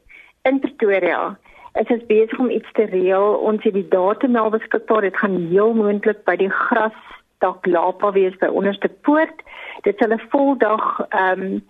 in 0.49 0.61
Pretoria 0.61 1.37
is 1.79 1.87
dit 1.87 2.07
besig 2.07 2.39
om 2.39 2.51
iets 2.51 2.73
te 2.73 2.85
reël. 2.91 3.37
Ons 3.47 3.63
het 3.63 3.75
die 3.75 3.89
datum 3.89 4.33
nou 4.35 4.49
beskikbaar. 4.51 5.07
Dit 5.07 5.17
gaan 5.17 5.37
heel 5.51 5.75
moontlik 5.75 6.25
by 6.27 6.35
die 6.41 6.51
grasdak 6.51 7.67
Lapa 7.67 8.11
wees 8.17 8.35
by 8.41 8.49
onderste 8.51 8.91
poort. 9.07 9.45
Dit 9.87 9.99
sal 9.99 10.17
'n 10.17 10.25
voldag 10.33 11.07
ehm 11.09 11.43
um, 11.43 11.63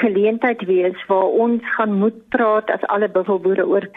geleentheid 0.00 0.64
wees 0.68 1.06
waar 1.10 1.30
ons 1.44 1.62
gaan 1.76 1.98
moet 1.98 2.18
praat 2.34 2.70
as 2.70 2.88
alle 2.92 3.08
buffelboere 3.08 3.66
oor 3.66 3.88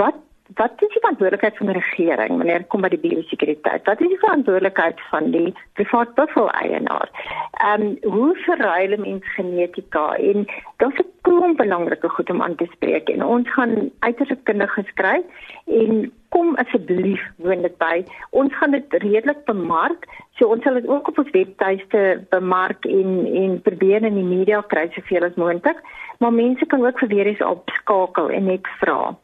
wat 0.00 0.18
wat 0.58 0.82
is 0.82 0.88
die 0.90 1.00
verantwoordelikheid 1.00 1.56
van 1.56 1.68
die 1.70 1.76
regering 1.76 2.36
wanneer 2.36 2.64
kom 2.72 2.82
by 2.82 2.88
die 2.90 2.98
biosekuriteit? 2.98 3.84
Wat 3.86 4.00
is 4.02 4.10
die 4.10 4.18
verantwoordelikheid 4.18 5.02
van 5.10 5.30
die 5.34 5.52
privaat 5.78 6.14
buffel 6.18 6.50
eienaar? 6.62 7.10
Ehm 7.62 7.84
um, 7.86 8.14
hoe 8.14 8.32
verruil 8.46 8.96
mens 8.98 9.34
genetika 9.36 10.06
en 10.16 10.46
is 10.88 10.98
'n 11.04 11.06
klomp 11.22 11.56
belangrike 11.62 12.08
goed 12.08 12.30
om 12.30 12.42
aan 12.42 12.56
te 12.56 12.66
spreek 12.72 13.08
en 13.08 13.24
ons 13.24 13.52
gaan 13.52 13.90
uiters 13.98 14.34
kundige 14.42 14.82
skryf 14.86 15.24
en 15.64 16.12
kom 16.34 16.54
asseblief 16.62 17.22
woon 17.42 17.62
dit 17.66 17.76
by. 17.82 18.04
Ons 18.30 18.54
gaan 18.58 18.74
dit 18.76 18.94
redelik 19.02 19.44
bemark. 19.48 20.06
So 20.38 20.50
ons 20.54 20.62
sal 20.64 20.74
dit 20.78 20.88
ook 20.88 21.08
op 21.10 21.18
ons 21.22 21.32
webtuiste 21.34 22.02
bemark 22.30 22.86
en 22.86 23.26
en 23.42 23.56
probeer 23.66 24.06
in 24.08 24.18
die 24.18 24.26
media 24.26 24.60
kry 24.72 24.86
soveel 24.94 25.24
as 25.28 25.40
moontlik. 25.40 25.78
Maar 26.18 26.32
mense 26.36 26.66
kan 26.66 26.86
ook 26.86 26.98
vir 27.02 27.10
weer 27.14 27.26
eens 27.32 27.42
opskakel 27.44 28.30
en 28.30 28.44
net 28.52 28.66
vra. 28.82 29.16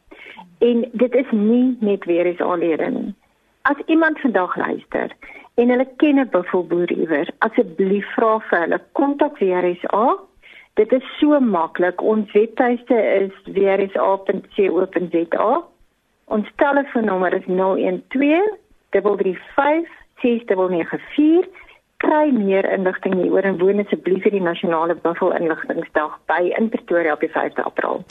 En 0.59 0.77
dit 0.91 1.13
is 1.15 1.31
nie 1.31 1.77
net 1.79 2.05
weer 2.05 2.25
eens 2.25 2.41
aanlede 2.41 2.89
nie. 2.91 3.15
As 3.61 3.79
iemand 3.85 4.19
vandag 4.19 4.55
luister 4.55 5.11
en 5.55 5.69
hulle 5.69 5.87
ken 5.97 6.19
'n 6.19 6.29
buffelboer 6.31 6.91
iewers, 6.91 7.31
asseblief 7.39 8.05
vra 8.15 8.39
vir 8.39 8.59
hulle 8.59 8.81
kontak 8.91 9.37
weer 9.37 9.63
eens 9.63 9.85
aan. 9.85 10.15
Dit 10.73 10.91
is 10.91 11.17
so 11.19 11.39
maklik. 11.39 12.01
Ons 12.01 12.31
webtuiste 12.31 12.95
is 13.21 13.31
weerisa.co.za. 13.53 15.49
Ons 16.27 16.47
telefoonnommer 16.55 17.33
is 17.33 17.45
012 17.47 18.57
335 18.89 19.87
6994. 20.21 21.47
Kry 22.03 22.31
meer 22.35 22.67
inligting 22.71 23.15
hieroor 23.15 23.47
en 23.47 23.59
woon 23.61 23.79
asseblief 23.81 24.25
vir 24.27 24.35
die 24.35 24.43
nasionale 24.43 24.97
buffel 25.05 25.31
inligtingsdag 25.39 26.17
by 26.29 26.41
in 26.59 26.67
Pretoria 26.73 27.15
op 27.15 27.23
die 27.23 27.31
5de 27.31 27.63
April. 27.63 28.03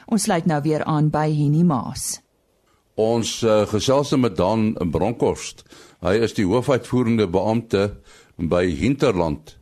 Ons 0.07 0.23
sluit 0.23 0.47
nou 0.47 0.62
weer 0.62 0.85
aan 0.85 1.11
by 1.12 1.31
Henny 1.31 1.62
Maas. 1.62 2.21
Ons 2.95 3.42
uh, 3.42 3.66
gesels 3.68 4.11
nou 4.12 4.21
met 4.27 4.37
Dan 4.37 4.73
Bronkhorst. 4.92 5.64
Hy 6.03 6.14
is 6.27 6.35
die 6.37 6.47
hoofuitvoerende 6.49 7.29
beampte 7.31 7.90
by 8.37 8.66
Hinterland 8.68 9.57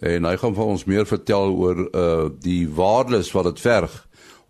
en 0.00 0.24
hy 0.24 0.36
gaan 0.38 0.54
vir 0.54 0.68
ons 0.70 0.84
meer 0.86 1.06
vertel 1.08 1.50
oor 1.50 1.80
uh 1.90 2.28
die 2.40 2.68
waardes 2.70 3.32
wat 3.34 3.48
dit 3.50 3.60
verg 3.64 3.90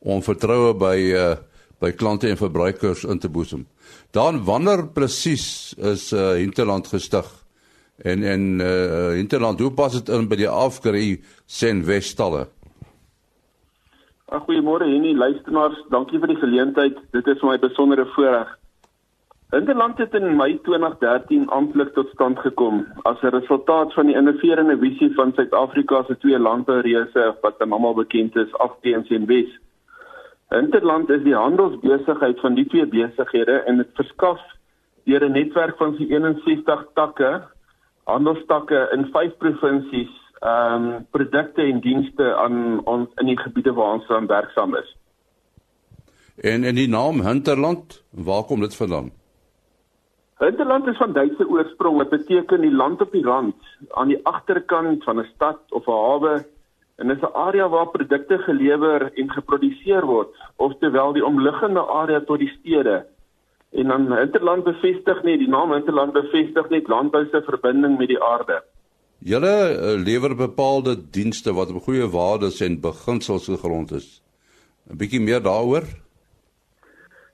om 0.04 0.20
vertroue 0.22 0.74
by 0.76 0.96
uh 1.16 1.36
by 1.80 1.90
klante 1.96 2.28
en 2.28 2.36
verbruikers 2.36 3.04
in 3.04 3.18
te 3.18 3.28
boesem. 3.28 3.66
Dan 4.12 4.44
wanneer 4.44 4.86
presies 4.94 5.74
is 5.78 6.12
uh, 6.12 6.36
Hinterland 6.36 6.86
gestig? 6.92 7.26
En 8.02 8.22
en 8.22 8.60
uh, 8.60 9.12
Hinterland, 9.16 9.60
hoe 9.60 9.72
pas 9.72 9.92
dit 9.92 10.08
in 10.08 10.28
by 10.28 10.36
die 10.40 10.48
afgry 10.48 11.20
sen 11.46 11.84
Westalle? 11.88 12.46
Goeiemôre 14.30 14.86
hierdie 14.86 15.16
luisteraars, 15.18 15.78
dankie 15.90 16.20
vir 16.22 16.30
die 16.30 16.38
geleentheid. 16.38 16.98
Dit 17.16 17.26
is 17.26 17.40
my 17.42 17.56
besondere 17.58 18.06
voorreg. 18.14 18.52
Hinterland 19.50 19.98
het 19.98 20.14
in 20.14 20.36
Mei 20.38 20.60
2013 20.62 21.48
amptelik 21.50 21.90
tot 21.96 22.12
stand 22.14 22.38
gekom 22.38 22.84
as 23.10 23.18
'n 23.22 23.34
resultaat 23.34 23.94
van 23.94 24.06
die 24.06 24.14
innoverende 24.14 24.78
visie 24.78 25.10
van 25.14 25.32
Suid-Afrika 25.34 26.04
se 26.06 26.16
twee 26.18 26.38
landboureuse 26.38 27.34
wat 27.42 27.58
almal 27.58 27.94
bekend 27.94 28.36
is, 28.36 28.52
Afgri 28.52 28.94
en 28.94 29.04
Senwes. 29.04 29.50
Interland 30.50 31.10
is 31.10 31.22
die 31.22 31.34
handelsbesigheid 31.34 32.40
van 32.42 32.56
die 32.58 32.66
twee 32.66 32.86
besighede 32.90 33.60
en 33.70 33.76
dit 33.78 33.90
verskaf 33.94 34.40
deur 35.06 35.24
'n 35.24 35.32
netwerk 35.32 35.76
van 35.78 35.94
sy 35.96 36.08
61 36.10 36.86
takke, 36.94 37.30
handelstakke 38.04 38.88
in 38.92 39.06
5 39.12 39.36
provinsies, 39.38 40.10
ehm 40.40 40.74
um, 40.74 41.06
produkte 41.10 41.62
en 41.62 41.80
dienste 41.80 42.34
aan 42.36 42.80
ons 42.84 43.08
in 43.20 43.26
die 43.26 43.38
gebiede 43.38 43.72
waar 43.72 43.92
ons 43.92 44.08
aan 44.08 44.26
werksaam 44.26 44.74
is. 44.74 44.96
En 46.40 46.64
in 46.64 46.74
die 46.74 46.88
naam 46.88 47.20
Hinterland, 47.20 48.02
waar 48.10 48.44
kom 48.44 48.60
dit 48.60 48.76
vandaan? 48.76 49.10
Hinterland 50.38 50.86
is 50.86 50.96
van 50.96 51.12
Duitse 51.12 51.48
oorsprong 51.48 51.96
wat 51.96 52.08
beteken 52.08 52.60
die 52.60 52.74
land 52.74 53.00
op 53.00 53.12
die 53.12 53.24
rand, 53.24 53.56
aan 53.90 54.08
die 54.08 54.20
agterkant 54.26 55.04
van 55.04 55.20
'n 55.20 55.28
stad 55.34 55.60
of 55.68 55.86
'n 55.86 55.90
hawe 55.90 56.44
en 57.00 57.08
dit 57.08 57.16
is 57.16 57.28
'n 57.28 57.36
area 57.46 57.68
waar 57.68 57.88
produkte 57.88 58.38
gelewer 58.38 59.12
en 59.14 59.30
geproduseer 59.30 60.04
word, 60.06 60.28
oftewel 60.56 61.12
die 61.12 61.24
omliggende 61.24 61.80
area 61.80 62.20
tot 62.20 62.38
die 62.38 62.52
stede. 62.58 63.06
En 63.72 63.86
dan 63.88 64.12
Hinterland 64.12 64.64
bevestig 64.64 65.22
nie 65.22 65.38
die 65.38 65.48
naam 65.48 65.72
Hinterland 65.72 66.12
bevestig 66.12 66.68
net 66.68 66.88
landbou 66.88 67.24
se 67.30 67.42
verbinding 67.42 67.98
met 67.98 68.08
die 68.08 68.22
aarde. 68.22 68.62
Julle 69.18 69.76
uh, 69.76 70.04
lewer 70.04 70.36
bepaalde 70.36 70.96
dienste 71.10 71.52
wat 71.52 71.70
op 71.70 71.82
goeie 71.82 72.08
waardes 72.08 72.60
en 72.60 72.80
beginsels 72.80 73.44
gegrond 73.44 73.92
is. 73.92 74.22
'n 74.90 74.96
Bietjie 74.96 75.20
meer 75.20 75.42
daaroor? 75.42 75.84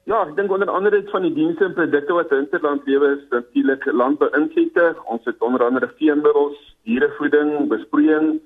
Ja, 0.04 0.22
ek 0.22 0.36
dink 0.36 0.52
onder 0.52 0.70
andere 0.70 1.02
van 1.10 1.22
die 1.22 1.34
dienste 1.34 1.64
en 1.64 1.74
produkte 1.74 2.12
wat 2.12 2.30
Hinterland 2.30 2.86
lewer 2.86 3.16
is 3.16 3.24
natuurlik 3.30 3.84
landbou 3.84 4.30
insette. 4.38 4.94
Ons 5.04 5.24
het 5.24 5.42
onder 5.42 5.64
andere 5.64 5.90
veemiddels, 5.98 6.76
dierevoeding, 6.84 7.68
besproeiing 7.68 8.40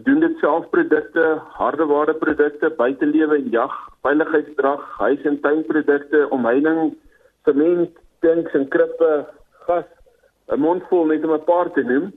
doen 0.00 0.20
dit 0.20 0.38
self 0.38 0.68
produkte, 0.70 1.40
hardeware 1.58 2.14
produkte, 2.14 2.70
buitelewe 2.76 3.36
en 3.36 3.50
jag, 3.50 3.72
veiligheidsdrag, 4.02 4.98
huis- 4.98 5.24
en 5.24 5.40
tuinprodukte, 5.40 6.26
omheining, 6.30 6.94
sement, 7.44 7.90
tanks 8.20 8.52
en 8.52 8.68
krippe, 8.68 9.26
gas, 9.66 9.84
'n 10.48 10.60
mondvol 10.60 11.06
net 11.06 11.24
om 11.24 11.32
'n 11.32 11.44
paar 11.44 11.70
te 11.72 11.82
noem. 11.82 12.12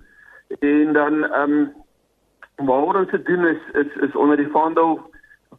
En 0.59 0.93
dan 0.93 1.23
ehm 1.23 1.51
um, 1.51 1.73
wat 2.65 2.95
ons 2.95 3.23
doen 3.23 3.45
is 3.45 3.61
is 3.73 3.95
is 3.95 4.15
onder 4.15 4.37
die 4.37 4.51
vaandel 4.51 4.99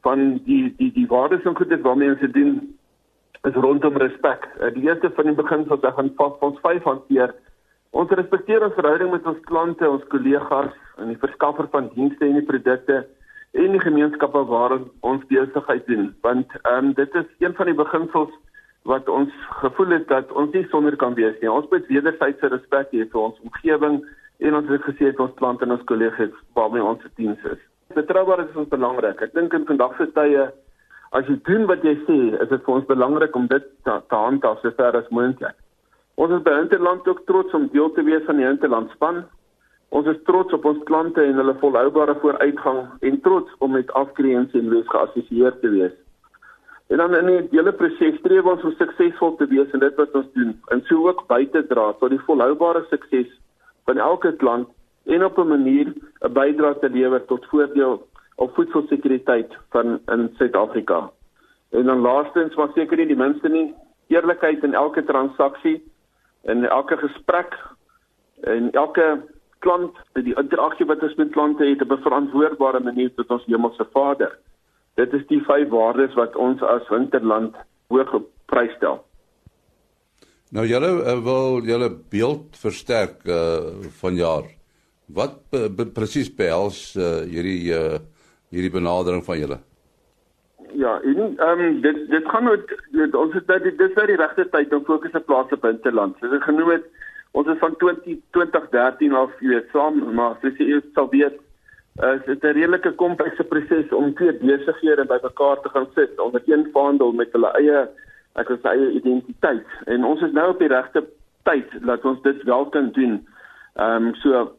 van 0.00 0.40
die 0.44 0.74
die 0.76 0.92
die 0.92 1.06
waardes 1.06 1.42
en 1.42 1.56
goedes 1.56 1.80
waarmee 1.80 2.10
ons 2.10 2.20
dit 2.20 2.32
doen 2.32 2.78
is 3.42 3.54
rondom 3.54 3.96
respek. 3.96 4.48
Uh, 4.60 4.72
die 4.74 4.82
eerste 4.82 5.10
van 5.10 5.24
die 5.24 5.34
begin 5.34 5.64
van 5.66 5.80
dag 5.80 5.94
gaan 5.94 6.12
vas 6.16 6.38
ons 6.38 6.60
vyf 6.60 6.82
hanteer. 6.82 7.34
Ons 7.96 8.10
respekteer 8.12 8.60
ons 8.60 8.74
verhouding 8.76 9.08
met 9.08 9.28
ons 9.30 9.38
klante, 9.48 9.88
ons 9.88 10.02
kollegas 10.12 10.74
en 11.00 11.08
die 11.08 11.20
verskaffer 11.22 11.68
van 11.72 11.86
dienste 11.94 12.26
en 12.26 12.36
die 12.36 12.44
produkte 12.44 12.98
en 13.56 13.72
die 13.72 13.80
gemeenskappe 13.80 14.42
waar 14.50 14.74
ons 15.10 15.24
besigheid 15.30 15.86
doen. 15.88 16.10
Want 16.26 16.52
ehm 16.58 16.90
um, 16.90 16.92
dit 16.98 17.16
is 17.22 17.30
een 17.40 17.56
van 17.56 17.70
die 17.70 17.78
beginsels 17.78 18.34
wat 18.90 19.08
ons 19.08 19.32
gevoel 19.62 19.96
het 19.96 20.06
dat 20.12 20.36
ons 20.36 20.52
nie 20.52 20.66
sonder 20.74 20.96
kan 21.00 21.16
wees 21.16 21.40
nie. 21.40 21.50
Ons 21.50 21.70
moet 21.72 21.88
wederwysige 21.88 22.52
respek 22.52 22.92
hê 22.92 23.08
vir 23.14 23.22
ons 23.22 23.40
omgewing 23.48 23.98
en 24.44 24.60
ons 24.60 24.72
het 24.76 24.88
gesê 24.90 25.10
vir 25.16 25.26
ons 25.28 25.36
klante 25.40 25.64
en 25.64 25.76
ons 25.78 25.88
kollegas 25.88 26.36
waarmee 26.58 26.84
ons 26.92 27.10
diens 27.16 27.50
is. 27.54 27.62
Betroubaarheid 27.96 28.52
is 28.52 28.64
ons 28.64 28.74
belangrik. 28.76 29.24
Ek 29.24 29.32
dink 29.32 29.56
in 29.56 29.68
vandag 29.72 29.96
se 29.96 30.12
tye 30.18 30.50
as 31.16 31.30
jy 31.32 31.40
doen 31.48 31.64
wat 31.70 31.84
jy 31.86 31.96
sê, 32.04 32.18
is 32.44 32.50
dit 32.52 32.66
vir 32.68 32.76
ons 32.76 32.90
belangrik 32.92 33.36
om 33.40 33.48
dit 33.48 33.70
te, 33.88 34.00
te 34.10 34.26
handhaaf 34.26 34.60
so 34.60 34.76
ver 34.76 35.00
as 35.00 35.08
moontlik. 35.08 35.56
Ons 36.16 36.32
is 36.32 36.44
by 36.44 36.54
Interland 36.62 37.08
ook 37.08 37.26
trots 37.28 37.52
om 37.54 37.68
deel 37.72 37.90
te 37.92 38.02
wees 38.02 38.24
van 38.24 38.38
die 38.40 38.46
Interland 38.48 38.90
span. 38.96 39.24
Ons 39.92 40.06
is 40.08 40.20
trots 40.24 40.54
op 40.56 40.64
ons 40.64 40.82
klante 40.88 41.20
en 41.20 41.36
hulle 41.36 41.54
volhoubare 41.60 42.14
vooruitgang 42.22 42.78
en 43.08 43.18
trots 43.20 43.52
om 43.64 43.74
met 43.76 43.92
Afkreens 44.00 44.54
en 44.56 44.70
Wes 44.72 44.88
geassosieer 44.88 45.58
te 45.60 45.72
wees. 45.74 45.92
En 46.88 47.02
dan 47.02 47.14
in 47.18 47.28
die 47.28 47.58
hele 47.58 47.72
proses 47.76 48.16
streef 48.20 48.48
ons 48.48 48.64
om 48.64 48.72
suksesvol 48.78 49.34
te 49.36 49.48
wees 49.50 49.72
in 49.76 49.82
dit 49.82 50.00
wat 50.00 50.14
ons 50.16 50.30
doen 50.38 50.54
en 50.72 50.80
so 50.88 51.08
ook 51.10 51.26
by 51.28 51.42
te 51.52 51.62
dra 51.68 51.90
tot 52.00 52.14
die 52.14 52.22
volhoubare 52.28 52.84
sukses 52.90 53.28
van 53.90 54.00
elke 54.00 54.32
klant 54.40 54.70
en 55.04 55.24
op 55.24 55.38
'n 55.38 55.48
manier 55.48 55.92
'n 55.92 56.32
bydrae 56.32 56.78
te 56.80 56.88
lewer 56.88 57.24
tot 57.26 57.44
voordeel 57.52 58.06
op 58.36 58.54
voedselsekuriteit 58.54 59.52
van 59.70 60.00
in 60.12 60.30
Suid-Afrika. 60.38 61.10
En 61.70 61.84
dan 61.84 62.00
laastens, 62.00 62.54
maar 62.54 62.72
seker 62.74 62.96
nie 62.96 63.06
die 63.06 63.16
minste 63.16 63.48
nie, 63.48 63.74
eerlikheid 64.08 64.64
in 64.64 64.74
elke 64.74 65.04
transaksie, 65.04 65.82
in 66.52 66.64
elke 66.68 66.96
gesprek, 66.96 67.56
in 68.46 68.70
elke 68.72 69.06
klant, 69.64 69.96
die 70.14 70.34
interaksie 70.38 70.86
wat 70.86 71.02
ons 71.02 71.16
met 71.18 71.32
klante 71.34 71.66
het 71.66 71.82
op 71.82 71.92
'n 71.92 72.06
verantwoordbare 72.06 72.80
manier 72.80 73.14
tot 73.14 73.30
ons 73.30 73.46
Hemelse 73.46 73.86
Vader. 73.92 74.38
Dit 74.94 75.12
is 75.12 75.26
die 75.26 75.42
vyf 75.44 75.68
waardes 75.68 76.14
wat 76.14 76.36
ons 76.36 76.62
as 76.62 76.88
Winterland 76.88 77.54
hoog 77.88 78.10
geprystel. 78.10 79.04
Nou 80.50 80.66
julle 80.66 80.90
uh, 81.02 81.18
wil 81.24 81.64
julle 81.64 81.90
beeld 82.10 82.56
versterk 82.56 83.26
uh 83.26 83.82
vanjaar. 84.00 84.44
Wat 85.06 85.38
presies 85.94 86.34
behels 86.34 86.96
uh, 86.96 87.22
hierdie 87.26 87.72
uh 87.74 87.98
hierdie 88.50 88.70
benadering 88.70 89.24
van 89.24 89.38
julle? 89.38 89.58
Ja, 90.72 91.00
en 91.00 91.34
ehm 91.36 91.60
um, 91.60 91.80
dit 91.80 92.10
dit 92.10 92.28
gaan 92.28 92.44
nou 92.44 92.56
dit, 92.90 93.14
ons 93.14 93.32
het 93.32 93.46
dit 93.62 93.78
dis 93.78 93.94
nou 93.94 94.06
die 94.06 94.16
regte 94.16 94.48
tyd 94.50 94.72
om 94.72 94.84
fokus 94.84 95.10
te 95.10 95.20
plaas 95.20 95.52
op 95.52 95.60
binneland. 95.60 96.16
Soos 96.20 96.32
ek 96.32 96.48
genoem 96.48 96.70
het, 96.70 96.86
ons 97.32 97.46
is 97.46 97.58
van 97.58 97.76
20 97.76 98.18
2013 98.30 99.14
af, 99.14 99.34
jy 99.40 99.48
weet, 99.48 99.68
saam, 99.72 100.00
maar 100.14 100.36
soos 100.42 100.58
jy 100.58 100.80
sal 100.94 101.08
weet, 101.12 101.38
is 101.96 102.24
dit 102.26 102.42
'n 102.44 102.56
redelike 102.58 102.92
komplekse 102.92 103.44
proses 103.44 103.92
om 103.92 104.14
twee 104.14 104.32
besighede 104.32 105.04
bymekaar 105.04 105.60
te 105.60 105.68
gaan 105.68 105.88
sit 105.94 106.20
onder 106.20 106.42
een 106.46 106.68
vaandel 106.72 107.12
met 107.12 107.32
hulle 107.32 107.52
eie 107.56 107.88
ek 108.34 108.48
wil 108.48 108.58
sê 108.58 108.68
eie 108.68 108.90
identiteit. 108.90 109.64
En 109.86 110.04
ons 110.04 110.20
is 110.22 110.32
nou 110.32 110.50
op 110.50 110.58
die 110.58 110.68
regte 110.68 111.04
tyd 111.42 111.68
dat 111.86 112.04
ons 112.04 112.22
dit 112.22 112.42
wel 112.42 112.66
kan 112.66 112.90
doen. 112.92 113.26
Ehm 113.76 114.06
um, 114.06 114.14
so 114.14 114.52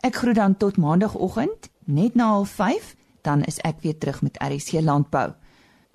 Ek 0.00 0.14
groet 0.14 0.34
dan 0.34 0.56
tot 0.56 0.76
maandagooggend 0.76 1.70
net 1.84 2.14
na 2.14 2.44
05:30, 2.44 2.96
dan 3.22 3.42
is 3.42 3.58
ek 3.58 3.80
weer 3.82 3.98
terug 3.98 4.22
met 4.22 4.38
RSC 4.38 4.72
landbou. 4.80 5.32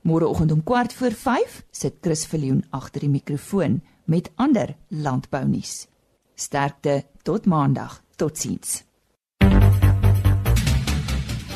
Môreoggend 0.04 0.52
om 0.52 0.64
kwart 0.64 0.94
voor 0.94 1.12
5 1.12 1.64
sit 1.72 1.94
Chris 2.02 2.26
Viljoen 2.26 2.66
agter 2.70 3.00
die 3.00 3.10
mikrofoon 3.10 3.82
met 4.04 4.32
ander 4.36 4.76
landbounuus. 4.88 5.88
Sterkte 6.36 7.06
tot 7.24 7.46
maandag. 7.46 8.04
Totsiens. 8.16 8.84